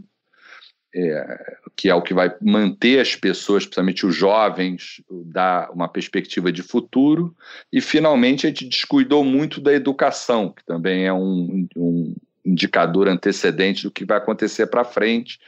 é, 0.94 1.56
que 1.76 1.90
é 1.90 1.96
o 1.96 2.02
que 2.02 2.14
vai 2.14 2.34
manter 2.42 3.00
as 3.00 3.16
pessoas, 3.16 3.64
principalmente 3.64 4.06
os 4.06 4.16
jovens, 4.16 5.02
dar 5.10 5.72
uma 5.72 5.88
perspectiva 5.88 6.52
de 6.52 6.62
futuro. 6.62 7.36
E, 7.72 7.80
finalmente, 7.80 8.46
a 8.46 8.50
gente 8.50 8.68
descuidou 8.68 9.24
muito 9.24 9.62
da 9.62 9.74
educação, 9.74 10.52
que 10.52 10.66
também 10.66 11.06
é 11.06 11.14
um, 11.14 11.68
um 11.76 12.16
indicador 12.46 13.08
antecedente 13.08 13.84
do 13.84 13.92
que 13.92 14.06
vai 14.06 14.18
acontecer 14.18 14.68
para 14.68 14.84
frente. 14.84 15.40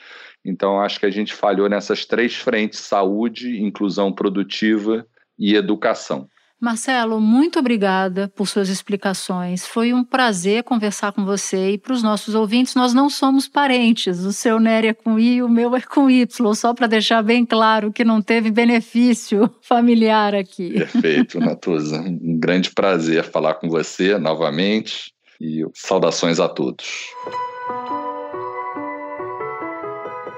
Então, 0.46 0.80
acho 0.80 1.00
que 1.00 1.06
a 1.06 1.12
gente 1.12 1.34
falhou 1.34 1.70
nessas 1.70 2.06
três 2.06 2.36
frentes: 2.36 2.80
saúde, 2.80 3.62
inclusão 3.62 4.12
produtiva 4.12 5.06
e 5.38 5.56
educação. 5.56 6.30
Marcelo, 6.64 7.20
muito 7.20 7.60
obrigada 7.60 8.32
por 8.34 8.48
suas 8.48 8.70
explicações. 8.70 9.68
Foi 9.68 9.92
um 9.92 10.02
prazer 10.02 10.64
conversar 10.64 11.12
com 11.12 11.26
você 11.26 11.72
e 11.72 11.78
para 11.78 11.92
os 11.92 12.02
nossos 12.02 12.36
ouvintes, 12.36 12.74
nós 12.74 12.94
não 12.94 13.10
somos 13.10 13.50
parentes. 13.50 14.20
O 14.20 14.32
seu 14.32 14.62
Nery 14.62 14.88
é 14.88 14.94
com 14.94 15.20
I, 15.20 15.44
o 15.44 15.50
meu 15.50 15.76
é 15.76 15.82
com 15.82 16.10
Y, 16.10 16.56
só 16.56 16.74
para 16.74 16.88
deixar 16.88 17.22
bem 17.22 17.46
claro 17.46 17.92
que 17.92 18.06
não 18.06 18.22
teve 18.22 18.50
benefício 18.50 19.54
familiar 19.62 20.34
aqui. 20.34 20.72
Perfeito, 20.72 21.38
Natuza. 21.38 22.00
Um 22.00 22.40
grande 22.40 22.72
prazer 22.72 23.26
falar 23.26 23.56
com 23.56 23.68
você 23.68 24.18
novamente 24.18 25.12
e 25.42 25.66
saudações 25.74 26.40
a 26.40 26.48
todos. 26.48 26.88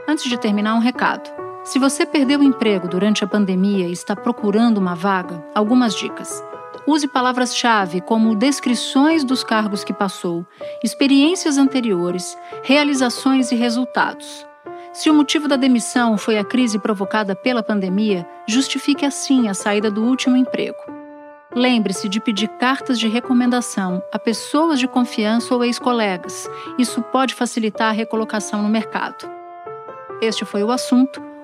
Antes 0.07 0.27
de 0.27 0.39
terminar, 0.39 0.73
um 0.73 0.79
recado. 0.79 1.44
Se 1.65 1.79
você 1.79 2.05
perdeu 2.05 2.41
o 2.41 2.43
emprego 2.43 2.87
durante 2.87 3.23
a 3.23 3.27
pandemia 3.27 3.87
e 3.87 3.91
está 3.91 4.15
procurando 4.15 4.77
uma 4.77 4.93
vaga, 4.93 5.43
algumas 5.55 5.95
dicas. 5.95 6.43
Use 6.85 7.07
palavras-chave 7.07 8.01
como 8.01 8.35
descrições 8.35 9.23
dos 9.23 9.43
cargos 9.43 9.83
que 9.83 9.91
passou, 9.91 10.45
experiências 10.83 11.57
anteriores, 11.57 12.37
realizações 12.61 13.51
e 13.51 13.55
resultados. 13.55 14.45
Se 14.93 15.09
o 15.09 15.13
motivo 15.15 15.47
da 15.47 15.55
demissão 15.55 16.19
foi 16.19 16.37
a 16.37 16.43
crise 16.43 16.77
provocada 16.77 17.35
pela 17.35 17.63
pandemia, 17.63 18.27
justifique 18.47 19.03
assim 19.03 19.47
a 19.47 19.55
saída 19.55 19.89
do 19.89 20.03
último 20.03 20.37
emprego. 20.37 20.77
Lembre-se 21.51 22.07
de 22.07 22.19
pedir 22.19 22.47
cartas 22.59 22.99
de 22.99 23.07
recomendação 23.07 24.03
a 24.13 24.19
pessoas 24.19 24.79
de 24.79 24.87
confiança 24.87 25.55
ou 25.55 25.65
ex-colegas. 25.65 26.47
Isso 26.77 27.01
pode 27.01 27.33
facilitar 27.33 27.89
a 27.89 27.93
recolocação 27.93 28.61
no 28.61 28.69
mercado. 28.69 29.27
Este 30.21 30.45
foi 30.45 30.63
o 30.63 30.69
assunto 30.69 31.34